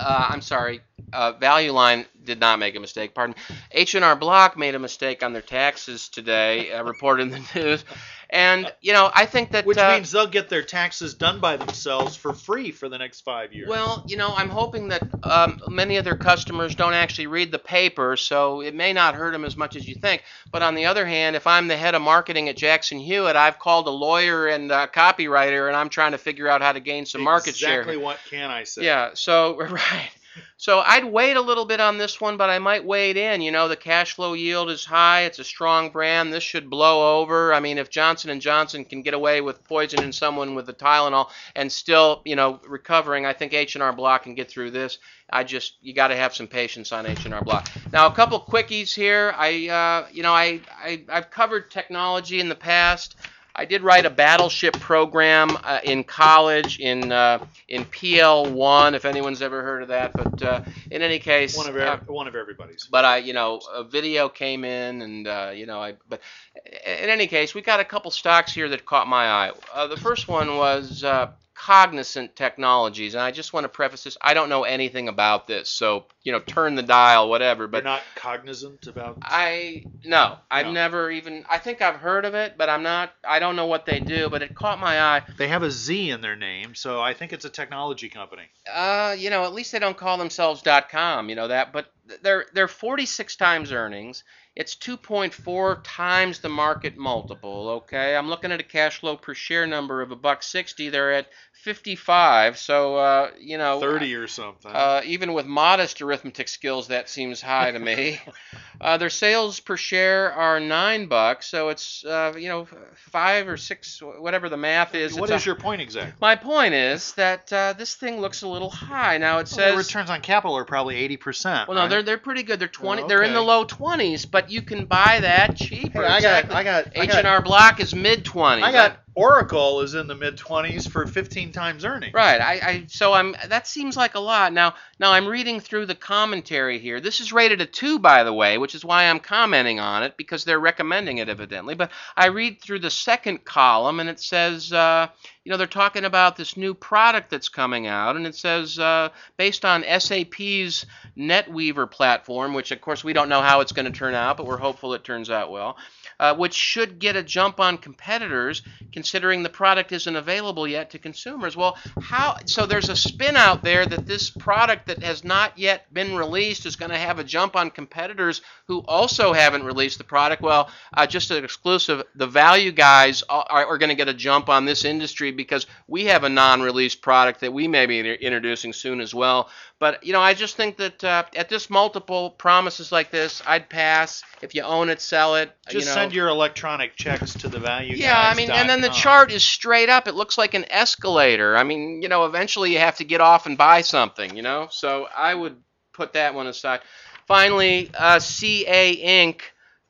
Uh, 0.00 0.26
I'm 0.30 0.40
sorry, 0.40 0.80
uh, 1.12 1.32
Value 1.32 1.72
Line 1.72 2.06
did 2.24 2.40
not 2.40 2.58
make 2.58 2.76
a 2.76 2.80
mistake. 2.80 3.14
Pardon. 3.14 3.34
H 3.72 3.94
and 3.94 4.04
R 4.04 4.16
Block 4.16 4.56
made 4.56 4.74
a 4.74 4.78
mistake 4.78 5.22
on 5.22 5.32
their 5.32 5.42
taxes 5.42 6.08
today, 6.08 6.72
uh, 6.72 6.84
reported 6.90 7.22
in 7.22 7.30
the 7.30 7.48
news. 7.54 7.84
And 8.32 8.72
you 8.80 8.92
know, 8.92 9.10
I 9.12 9.26
think 9.26 9.50
that 9.52 9.66
Which 9.66 9.76
uh, 9.76 9.94
means 9.94 10.12
they'll 10.12 10.26
get 10.28 10.48
their 10.48 10.62
taxes 10.62 11.14
done 11.14 11.40
by 11.40 11.56
themselves 11.56 12.14
for 12.14 12.32
free 12.32 12.70
for 12.70 12.88
the 12.88 12.96
next 12.96 13.22
five 13.22 13.52
years. 13.52 13.68
Well, 13.68 14.04
you 14.06 14.16
know, 14.16 14.32
I'm 14.36 14.48
hoping 14.48 14.88
that 14.88 15.02
um, 15.24 15.60
many 15.68 15.96
of 15.96 16.04
their 16.04 16.16
customers 16.16 16.76
don't 16.76 16.92
actually 16.92 17.26
read 17.26 17.50
the 17.50 17.58
paper, 17.58 18.16
so 18.16 18.60
it 18.60 18.74
may 18.74 18.92
not 18.92 19.16
hurt 19.16 19.32
them 19.32 19.44
as 19.44 19.56
much 19.56 19.74
as 19.74 19.88
you 19.88 19.96
think. 19.96 20.22
But 20.52 20.62
on 20.62 20.76
the 20.76 20.86
other 20.86 21.04
hand, 21.04 21.34
if 21.34 21.48
I'm 21.48 21.66
the 21.66 21.76
head 21.76 21.96
of 21.96 22.02
marketing 22.02 22.48
at 22.48 22.56
Jackson 22.56 23.00
Hewitt, 23.00 23.34
I've 23.34 23.58
called 23.58 23.88
a 23.88 23.90
lawyer 23.90 24.46
and 24.46 24.70
a 24.70 24.86
copywriter, 24.86 25.66
and 25.66 25.76
I'm 25.76 25.88
trying 25.88 26.12
to 26.12 26.18
figure 26.18 26.46
out 26.46 26.62
how 26.62 26.70
to 26.70 26.80
gain 26.80 27.06
some 27.06 27.22
market 27.22 27.56
share. 27.56 27.80
Exactly 27.80 27.96
what 27.96 28.18
can 28.28 28.48
I 28.50 28.62
say? 28.62 28.84
Yeah, 28.84 29.10
so 29.14 29.58
right. 29.70 30.10
So 30.56 30.80
I'd 30.80 31.04
wait 31.04 31.36
a 31.36 31.40
little 31.40 31.64
bit 31.64 31.80
on 31.80 31.98
this 31.98 32.20
one, 32.20 32.36
but 32.36 32.50
I 32.50 32.58
might 32.58 32.84
wait 32.84 33.16
in. 33.16 33.40
You 33.40 33.50
know, 33.50 33.68
the 33.68 33.76
cash 33.76 34.14
flow 34.14 34.34
yield 34.34 34.70
is 34.70 34.84
high. 34.84 35.22
It's 35.22 35.38
a 35.38 35.44
strong 35.44 35.90
brand. 35.90 36.32
This 36.32 36.42
should 36.42 36.68
blow 36.70 37.20
over. 37.20 37.54
I 37.54 37.60
mean, 37.60 37.78
if 37.78 37.90
Johnson 37.90 38.30
and 38.30 38.40
Johnson 38.40 38.84
can 38.84 39.02
get 39.02 39.14
away 39.14 39.40
with 39.40 39.64
poisoning 39.64 40.12
someone 40.12 40.54
with 40.54 40.66
the 40.66 40.72
Tylenol 40.72 41.30
and 41.54 41.70
still, 41.70 42.22
you 42.24 42.36
know, 42.36 42.60
recovering, 42.66 43.26
I 43.26 43.32
think 43.32 43.54
H&R 43.54 43.92
Block 43.92 44.24
can 44.24 44.34
get 44.34 44.50
through 44.50 44.70
this. 44.70 44.98
I 45.32 45.44
just 45.44 45.76
you 45.80 45.94
got 45.94 46.08
to 46.08 46.16
have 46.16 46.34
some 46.34 46.48
patience 46.48 46.92
on 46.92 47.06
H&R 47.06 47.42
Block. 47.42 47.70
Now, 47.92 48.06
a 48.06 48.12
couple 48.12 48.40
quickies 48.40 48.94
here. 48.94 49.32
I, 49.36 49.68
uh, 49.68 50.08
you 50.12 50.22
know, 50.22 50.32
I, 50.32 50.60
I 50.76 51.04
I've 51.08 51.30
covered 51.30 51.70
technology 51.70 52.40
in 52.40 52.48
the 52.48 52.54
past. 52.54 53.16
I 53.60 53.66
did 53.66 53.82
write 53.82 54.06
a 54.06 54.10
battleship 54.10 54.72
program 54.80 55.50
uh, 55.62 55.80
in 55.84 56.02
college 56.02 56.80
in 56.80 57.12
uh, 57.12 57.44
in 57.68 57.84
PL1, 57.84 58.94
if 58.94 59.04
anyone's 59.04 59.42
ever 59.42 59.62
heard 59.62 59.82
of 59.82 59.88
that. 59.88 60.14
But 60.14 60.42
uh, 60.42 60.62
in 60.90 61.02
any 61.02 61.18
case, 61.18 61.58
One 61.58 61.68
of 61.68 61.76
uh, 61.76 61.80
every, 61.80 62.14
one 62.14 62.26
of 62.26 62.34
everybody's. 62.34 62.86
but 62.86 63.04
I, 63.04 63.18
you 63.18 63.34
know, 63.34 63.60
a 63.74 63.84
video 63.84 64.30
came 64.30 64.64
in, 64.64 65.02
and 65.02 65.28
uh, 65.28 65.52
you 65.54 65.66
know, 65.66 65.78
I. 65.78 65.96
But 66.08 66.22
in 66.56 67.10
any 67.10 67.26
case, 67.26 67.54
we 67.54 67.60
got 67.60 67.80
a 67.80 67.84
couple 67.84 68.10
stocks 68.10 68.50
here 68.54 68.66
that 68.70 68.86
caught 68.86 69.06
my 69.06 69.26
eye. 69.26 69.52
Uh, 69.74 69.86
the 69.88 69.98
first 69.98 70.26
one 70.26 70.56
was 70.56 71.04
uh, 71.04 71.30
Cognizant 71.66 72.36
Technologies, 72.36 73.12
and 73.12 73.22
I 73.22 73.32
just 73.32 73.52
want 73.52 73.64
to 73.64 73.68
preface 73.68 74.04
this: 74.04 74.16
I 74.22 74.32
don't 74.32 74.48
know 74.48 74.64
anything 74.64 75.08
about 75.08 75.46
this, 75.46 75.68
so 75.68 76.06
you 76.22 76.32
know, 76.32 76.40
turn 76.40 76.74
the 76.74 76.82
dial, 76.82 77.28
whatever. 77.28 77.66
But 77.66 77.84
But 77.84 77.84
not 77.84 78.02
cognizant 78.14 78.86
about. 78.86 79.18
I 79.20 79.84
no, 80.02 80.38
I've 80.50 80.66
No. 80.66 80.72
never 80.72 81.10
even. 81.10 81.44
I 81.50 81.58
think 81.58 81.82
I've 81.82 81.96
heard 81.96 82.24
of 82.24 82.34
it, 82.34 82.56
but 82.56 82.70
I'm 82.70 82.82
not. 82.82 83.12
I 83.28 83.40
don't 83.40 83.56
know 83.56 83.66
what 83.66 83.84
they 83.84 84.00
do. 84.00 84.30
But 84.30 84.40
it 84.40 84.54
caught 84.54 84.80
my 84.80 85.02
eye. 85.02 85.22
They 85.36 85.48
have 85.48 85.62
a 85.62 85.70
Z 85.70 86.08
in 86.08 86.22
their 86.22 86.34
name, 86.34 86.74
so 86.74 86.98
I 87.02 87.12
think 87.12 87.34
it's 87.34 87.44
a 87.44 87.50
technology 87.50 88.08
company. 88.08 88.44
Uh, 88.72 89.14
you 89.18 89.28
know, 89.28 89.44
at 89.44 89.52
least 89.52 89.72
they 89.72 89.78
don't 89.78 89.98
call 89.98 90.16
themselves 90.16 90.62
.com, 90.90 91.28
you 91.28 91.34
know 91.34 91.48
that, 91.48 91.74
but 91.74 91.92
they're 92.22 92.46
they're 92.54 92.68
46 92.68 93.36
times 93.36 93.70
earnings. 93.70 94.24
It's 94.60 94.74
2.4 94.76 95.80
times 95.82 96.40
the 96.40 96.50
market 96.50 96.98
multiple, 96.98 97.70
okay? 97.82 98.14
I'm 98.14 98.28
looking 98.28 98.52
at 98.52 98.60
a 98.60 98.62
cash 98.62 99.00
flow 99.00 99.16
per 99.16 99.32
share 99.32 99.66
number 99.66 100.02
of 100.02 100.10
a 100.10 100.16
buck 100.16 100.42
60. 100.42 100.90
They're 100.90 101.12
at 101.12 101.28
55, 101.52 102.56
so 102.58 102.96
uh, 102.96 103.30
you 103.38 103.58
know, 103.58 103.80
Thirty 103.80 104.14
or 104.14 104.26
something. 104.26 104.70
uh, 104.70 105.02
even 105.04 105.34
with 105.34 105.44
modest 105.44 106.00
arithmetic 106.00 106.48
skills, 106.48 106.88
that 106.88 107.10
seems 107.10 107.42
high 107.42 107.70
to 107.70 107.78
me. 107.78 108.18
uh, 108.80 108.96
their 108.96 109.10
sales 109.10 109.60
per 109.60 109.76
share 109.76 110.32
are 110.32 110.58
nine 110.58 111.04
bucks, 111.06 111.46
so 111.48 111.68
it's 111.68 112.02
uh, 112.02 112.32
you 112.34 112.48
know 112.48 112.66
five 113.10 113.46
or 113.46 113.58
six, 113.58 114.00
whatever 114.00 114.48
the 114.48 114.56
math 114.56 114.94
is. 114.94 115.12
What 115.14 115.28
is 115.28 115.42
a- 115.42 115.46
your 115.46 115.54
point 115.54 115.82
exactly? 115.82 116.14
my 116.18 116.34
point 116.34 116.72
is 116.72 117.12
that 117.14 117.52
uh, 117.52 117.74
this 117.74 117.94
thing 117.94 118.22
looks 118.22 118.40
a 118.40 118.48
little 118.48 118.70
high. 118.70 119.18
Now 119.18 119.34
it 119.34 119.40
Well, 119.40 119.46
says 119.46 119.76
returns 119.76 120.08
on 120.08 120.22
capital 120.22 120.56
are 120.56 120.64
probably 120.64 120.96
eighty 120.96 121.18
percent. 121.18 121.68
well, 121.68 121.76
no, 121.76 121.88
they're 121.88 122.02
they're 122.02 122.16
pretty 122.16 122.42
good. 122.42 122.58
They're 122.58 122.68
twenty. 122.68 123.02
Oh, 123.02 123.08
They're 123.08 123.22
in 123.22 123.34
the 123.34 123.42
low 123.42 123.64
twenties, 123.64 124.24
but 124.24 124.49
you 124.50 124.62
can 124.62 124.84
buy 124.84 125.20
that 125.20 125.56
cheaper. 125.56 126.02
Hey, 126.02 126.08
I 126.08 126.20
got, 126.20 126.44
exactly. 126.44 126.54
I 126.56 126.64
got, 126.64 126.84
H 126.94 127.10
and 127.14 127.26
R 127.26 127.42
Block 127.42 127.80
is 127.80 127.94
mid 127.94 128.24
twenties. 128.24 128.64
I 128.64 128.72
got 128.72 129.00
Oracle 129.14 129.80
is 129.80 129.94
in 129.94 130.06
the 130.06 130.14
mid 130.14 130.36
twenties 130.36 130.86
for 130.86 131.06
fifteen 131.06 131.52
times 131.52 131.84
earnings. 131.84 132.14
Right. 132.14 132.40
I, 132.40 132.52
I 132.52 132.84
so 132.88 133.12
I'm 133.12 133.34
that 133.48 133.66
seems 133.66 133.96
like 133.96 134.14
a 134.14 134.20
lot. 134.20 134.52
Now 134.52 134.74
now 134.98 135.12
I'm 135.12 135.26
reading 135.26 135.60
through 135.60 135.86
the 135.86 135.94
commentary 135.94 136.78
here. 136.78 137.00
This 137.00 137.20
is 137.20 137.32
rated 137.32 137.60
a 137.60 137.66
two, 137.66 137.98
by 137.98 138.22
the 138.24 138.32
way, 138.32 138.58
which 138.58 138.74
is 138.74 138.84
why 138.84 139.04
I'm 139.04 139.18
commenting 139.18 139.80
on 139.80 140.04
it 140.04 140.16
because 140.16 140.44
they're 140.44 140.60
recommending 140.60 141.18
it 141.18 141.28
evidently. 141.28 141.74
But 141.74 141.90
I 142.16 142.26
read 142.26 142.60
through 142.60 142.80
the 142.80 142.90
second 142.90 143.44
column 143.44 144.00
and 144.00 144.08
it 144.08 144.20
says, 144.20 144.72
uh, 144.72 145.08
you 145.44 145.50
know, 145.50 145.56
they're 145.56 145.66
talking 145.66 146.04
about 146.04 146.36
this 146.36 146.56
new 146.56 146.74
product 146.74 147.30
that's 147.30 147.48
coming 147.48 147.86
out, 147.86 148.14
and 148.14 148.26
it 148.26 148.34
says 148.34 148.78
uh, 148.78 149.08
based 149.36 149.64
on 149.64 149.82
SAP's 149.82 150.86
NetWeaver 151.16 151.90
platform, 151.90 152.54
which 152.54 152.70
of 152.70 152.80
course 152.80 153.02
we 153.02 153.12
don't 153.12 153.28
know 153.28 153.40
how 153.40 153.60
it's 153.60 153.72
going 153.72 153.90
to 153.90 153.98
turn 153.98 154.14
out, 154.14 154.36
but 154.36 154.46
we're 154.46 154.58
hopeful 154.58 154.94
it 154.94 155.02
turns 155.02 155.30
out 155.30 155.50
well. 155.50 155.76
Uh, 156.20 156.34
which 156.34 156.52
should 156.52 156.98
get 156.98 157.16
a 157.16 157.22
jump 157.22 157.58
on 157.60 157.78
competitors, 157.78 158.60
considering 158.92 159.42
the 159.42 159.48
product 159.48 159.90
isn't 159.90 160.16
available 160.16 160.68
yet 160.68 160.90
to 160.90 160.98
consumers. 160.98 161.56
Well, 161.56 161.78
how? 162.02 162.36
So 162.44 162.66
there's 162.66 162.90
a 162.90 162.94
spin 162.94 163.36
out 163.36 163.62
there 163.62 163.86
that 163.86 164.06
this 164.06 164.28
product 164.28 164.88
that 164.88 165.02
has 165.02 165.24
not 165.24 165.56
yet 165.56 165.90
been 165.94 166.14
released 166.14 166.66
is 166.66 166.76
going 166.76 166.90
to 166.90 166.98
have 166.98 167.18
a 167.18 167.24
jump 167.24 167.56
on 167.56 167.70
competitors 167.70 168.42
who 168.66 168.80
also 168.80 169.32
haven't 169.32 169.62
released 169.62 169.96
the 169.96 170.04
product. 170.04 170.42
Well, 170.42 170.68
uh, 170.92 171.06
just 171.06 171.30
an 171.30 171.42
exclusive, 171.42 172.02
the 172.14 172.26
value 172.26 172.70
guys 172.70 173.22
are, 173.30 173.66
are 173.66 173.78
going 173.78 173.88
to 173.88 173.94
get 173.94 174.08
a 174.08 174.14
jump 174.14 174.50
on 174.50 174.66
this 174.66 174.84
industry 174.84 175.32
because 175.32 175.66
we 175.88 176.04
have 176.04 176.24
a 176.24 176.28
non-released 176.28 177.00
product 177.00 177.40
that 177.40 177.54
we 177.54 177.66
may 177.66 177.86
be 177.86 177.98
introducing 177.98 178.74
soon 178.74 179.00
as 179.00 179.14
well. 179.14 179.48
But 179.80 180.04
you 180.04 180.12
know, 180.12 180.20
I 180.20 180.34
just 180.34 180.56
think 180.56 180.76
that 180.76 181.02
uh, 181.02 181.24
at 181.34 181.48
this 181.48 181.70
multiple 181.70 182.30
promises 182.32 182.92
like 182.92 183.10
this, 183.10 183.42
I'd 183.46 183.70
pass. 183.70 184.22
If 184.42 184.54
you 184.54 184.62
own 184.62 184.90
it, 184.90 185.00
sell 185.00 185.36
it. 185.36 185.50
Just 185.70 185.74
you 185.74 185.90
know. 185.90 185.94
send 185.94 186.12
your 186.12 186.28
electronic 186.28 186.96
checks 186.96 187.32
to 187.32 187.48
the 187.48 187.58
value. 187.58 187.96
Yeah, 187.96 188.20
I 188.20 188.34
mean, 188.34 188.50
and 188.50 188.68
then 188.68 188.82
the 188.82 188.90
chart 188.90 189.32
is 189.32 189.42
straight 189.42 189.88
up. 189.88 190.06
It 190.06 190.14
looks 190.14 190.36
like 190.36 190.52
an 190.52 190.66
escalator. 190.70 191.56
I 191.56 191.64
mean, 191.64 192.02
you 192.02 192.08
know, 192.08 192.26
eventually 192.26 192.72
you 192.72 192.78
have 192.78 192.98
to 192.98 193.04
get 193.04 193.22
off 193.22 193.46
and 193.46 193.56
buy 193.56 193.80
something, 193.80 194.36
you 194.36 194.42
know? 194.42 194.68
So 194.70 195.08
I 195.16 195.34
would 195.34 195.56
put 195.94 196.12
that 196.12 196.34
one 196.34 196.46
aside. 196.46 196.80
Finally, 197.26 197.90
uh, 197.96 198.18
CA 198.18 198.96
Inc. 198.96 199.40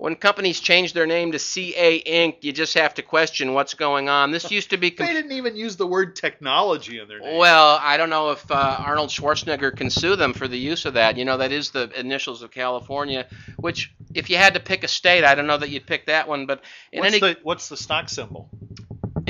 When 0.01 0.17
companies 0.17 0.61
change 0.61 0.95
their 0.95 1.05
name 1.05 1.33
to 1.33 1.39
CA 1.39 2.03
Inc., 2.03 2.37
you 2.41 2.55
just 2.55 2.73
have 2.73 2.95
to 2.95 3.03
question 3.03 3.53
what's 3.53 3.75
going 3.75 4.09
on. 4.09 4.31
This 4.31 4.51
used 4.51 4.71
to 4.71 4.79
be. 4.79 4.89
They 4.89 5.13
didn't 5.13 5.33
even 5.33 5.57
use 5.57 5.77
the 5.77 5.87
word 5.87 6.17
technology 6.17 6.99
in 6.99 7.07
their 7.07 7.21
name. 7.21 7.37
Well, 7.37 7.79
I 7.83 7.99
don't 7.99 8.09
know 8.09 8.31
if 8.31 8.51
uh, 8.51 8.77
Arnold 8.79 9.11
Schwarzenegger 9.11 9.77
can 9.77 9.91
sue 9.91 10.17
them 10.17 10.33
for 10.33 10.49
the 10.49 10.57
use 10.57 10.87
of 10.87 10.95
that. 10.95 11.19
You 11.19 11.27
know, 11.27 11.37
that 11.37 11.53
is 11.53 11.71
the 11.71 11.91
initials 12.01 12.41
of 12.41 12.51
California, 12.51 13.27
which, 13.59 13.93
if 14.15 14.31
you 14.31 14.39
had 14.39 14.55
to 14.55 14.61
pick 14.61 14.85
a 14.85 14.89
state, 14.89 15.23
I 15.23 15.35
don't 15.35 15.47
know 15.47 15.59
that 15.59 15.69
you'd 15.69 15.87
pick 15.87 16.07
that 16.07 16.27
one. 16.27 16.47
But 16.47 16.63
in 16.93 17.01
what's 17.01 17.17
any 17.17 17.21
the 17.21 17.39
what's 17.43 17.69
the 17.69 17.77
stock 17.77 18.09
symbol? 18.09 18.49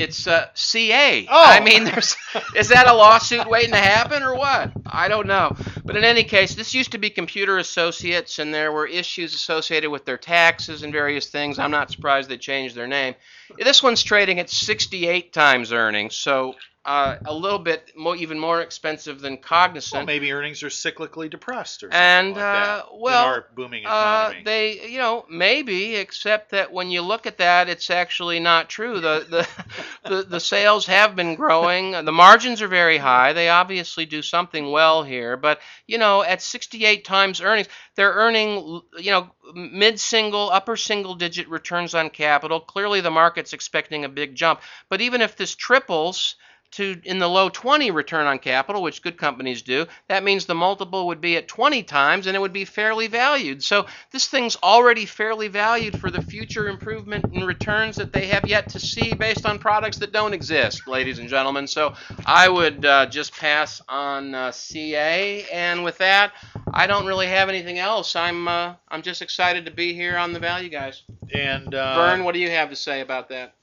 It's 0.01 0.27
uh, 0.27 0.47
CA. 0.53 1.27
Oh. 1.29 1.45
I 1.45 1.59
mean, 1.59 1.83
there's 1.83 2.15
is 2.55 2.69
that 2.69 2.87
a 2.87 2.93
lawsuit 2.93 3.47
waiting 3.47 3.71
to 3.71 3.77
happen 3.77 4.23
or 4.23 4.35
what? 4.35 4.71
I 4.85 5.07
don't 5.07 5.27
know. 5.27 5.55
But 5.85 5.95
in 5.95 6.03
any 6.03 6.23
case, 6.23 6.55
this 6.55 6.73
used 6.73 6.91
to 6.91 6.97
be 6.97 7.09
Computer 7.09 7.57
Associates, 7.57 8.39
and 8.39 8.53
there 8.53 8.71
were 8.71 8.87
issues 8.87 9.33
associated 9.33 9.89
with 9.89 10.05
their 10.05 10.17
taxes 10.17 10.83
and 10.83 10.91
various 10.91 11.27
things. 11.27 11.59
I'm 11.59 11.71
not 11.71 11.91
surprised 11.91 12.29
they 12.29 12.37
changed 12.37 12.75
their 12.75 12.87
name. 12.87 13.15
This 13.57 13.83
one's 13.83 14.03
trading 14.03 14.39
at 14.39 14.49
68 14.49 15.33
times 15.33 15.71
earnings, 15.71 16.15
so 16.15 16.55
uh, 16.85 17.15
a 17.25 17.33
little 17.33 17.59
bit 17.59 17.91
more, 17.95 18.15
even 18.15 18.39
more 18.39 18.61
expensive 18.61 19.21
than 19.21 19.37
Cognizant. 19.37 19.93
Well, 19.93 20.05
maybe 20.05 20.31
earnings 20.31 20.63
are 20.63 20.69
cyclically 20.69 21.29
depressed 21.29 21.83
or 21.83 21.87
something 21.87 22.01
And, 22.01 22.29
like 22.29 22.37
that 22.37 22.67
uh, 22.67 22.83
well, 22.93 23.23
in 23.23 23.29
our 23.29 23.45
booming 23.55 23.85
Uh, 23.85 24.29
economy. 24.29 24.43
they, 24.43 24.89
you 24.89 24.97
know, 24.97 25.25
maybe, 25.29 25.95
except 25.95 26.51
that 26.51 26.71
when 26.71 26.89
you 26.89 27.01
look 27.01 27.27
at 27.27 27.37
that, 27.37 27.69
it's 27.69 27.89
actually 27.91 28.39
not 28.39 28.69
true. 28.69 28.99
The 28.99 29.25
the 29.29 29.47
the, 30.09 30.23
the 30.23 30.39
sales 30.39 30.85
have 30.87 31.15
been 31.15 31.35
growing. 31.35 31.91
The 31.91 32.11
margins 32.11 32.61
are 32.61 32.67
very 32.67 32.97
high. 32.97 33.33
They 33.33 33.49
obviously 33.49 34.05
do 34.05 34.21
something 34.21 34.71
well 34.71 35.03
here. 35.03 35.37
But 35.37 35.59
you 35.87 35.97
know, 35.99 36.23
at 36.23 36.41
68 36.41 37.05
times 37.05 37.41
earnings, 37.41 37.67
they're 37.95 38.13
earning, 38.13 38.81
you 38.97 39.11
know, 39.11 39.29
mid-single, 39.53 40.49
upper 40.51 40.77
single-digit 40.77 41.47
returns 41.49 41.93
on 41.93 42.09
capital. 42.09 42.59
Clearly, 42.59 43.01
the 43.01 43.11
market's 43.11 43.53
expecting 43.53 44.05
a 44.05 44.09
big 44.09 44.35
jump. 44.35 44.61
But 44.89 45.01
even 45.01 45.21
if 45.21 45.35
this 45.35 45.55
triples 45.55 46.35
to 46.71 46.99
in 47.03 47.19
the 47.19 47.27
low 47.27 47.49
20 47.49 47.91
return 47.91 48.27
on 48.27 48.39
capital, 48.39 48.81
which 48.81 49.01
good 49.01 49.17
companies 49.17 49.61
do, 49.61 49.85
that 50.07 50.23
means 50.23 50.45
the 50.45 50.55
multiple 50.55 51.07
would 51.07 51.21
be 51.21 51.37
at 51.37 51.47
20 51.47 51.83
times 51.83 52.27
and 52.27 52.35
it 52.35 52.39
would 52.39 52.53
be 52.53 52.65
fairly 52.65 53.07
valued. 53.07 53.63
So 53.63 53.85
this 54.11 54.27
thing's 54.27 54.57
already 54.63 55.05
fairly 55.05 55.47
valued 55.47 55.99
for 55.99 56.09
the 56.09 56.21
future 56.21 56.69
improvement 56.69 57.25
in 57.33 57.43
returns 57.45 57.97
that 57.97 58.13
they 58.13 58.27
have 58.27 58.47
yet 58.47 58.69
to 58.69 58.79
see 58.79 59.13
based 59.13 59.45
on 59.45 59.59
products 59.59 59.97
that 59.97 60.11
don't 60.11 60.33
exist, 60.33 60.87
ladies 60.87 61.19
and 61.19 61.29
gentlemen. 61.29 61.67
So 61.67 61.93
I 62.25 62.47
would 62.47 62.85
uh, 62.85 63.05
just 63.07 63.35
pass 63.35 63.81
on 63.87 64.33
uh, 64.33 64.51
CA, 64.51 65.45
and 65.51 65.83
with 65.83 65.97
that, 65.97 66.33
I 66.73 66.87
don't 66.87 67.05
really 67.05 67.27
have 67.27 67.49
anything 67.49 67.79
else. 67.79 68.15
I'm 68.15 68.47
uh, 68.47 68.75
I'm 68.87 69.01
just 69.01 69.21
excited 69.21 69.65
to 69.65 69.71
be 69.71 69.93
here 69.93 70.17
on 70.17 70.33
the 70.33 70.39
Value 70.39 70.69
Guys. 70.69 71.03
and 71.33 71.73
uh, 71.75 71.95
Vern, 71.95 72.23
what 72.23 72.33
do 72.33 72.39
you 72.39 72.49
have 72.49 72.69
to 72.69 72.75
say 72.75 73.01
about 73.01 73.29
that? 73.29 73.55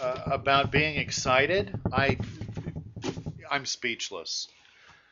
uh, 0.00 0.22
about 0.26 0.70
being 0.70 0.96
excited, 0.96 1.78
I 1.92 2.18
I'm 3.54 3.66
speechless. 3.66 4.48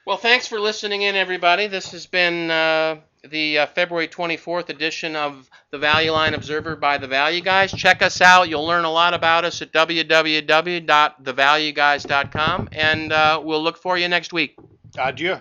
Well, 0.04 0.16
thanks 0.16 0.48
for 0.48 0.58
listening 0.58 1.02
in, 1.02 1.14
everybody. 1.14 1.68
This 1.68 1.92
has 1.92 2.06
been 2.06 2.50
uh, 2.50 2.96
the 3.22 3.60
uh, 3.60 3.66
February 3.66 4.08
24th 4.08 4.68
edition 4.68 5.14
of 5.14 5.48
the 5.70 5.78
Value 5.78 6.10
Line 6.10 6.34
Observer 6.34 6.74
by 6.74 6.98
the 6.98 7.06
Value 7.06 7.40
Guys. 7.40 7.70
Check 7.70 8.02
us 8.02 8.20
out. 8.20 8.48
You'll 8.48 8.66
learn 8.66 8.84
a 8.84 8.90
lot 8.90 9.14
about 9.14 9.44
us 9.44 9.62
at 9.62 9.70
www.thevalueguys.com, 9.70 12.68
and 12.72 13.12
uh, 13.12 13.40
we'll 13.44 13.62
look 13.62 13.76
for 13.76 13.96
you 13.96 14.08
next 14.08 14.32
week. 14.32 14.56
Adieu. 14.98 15.36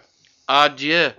Adieu. 0.47 1.09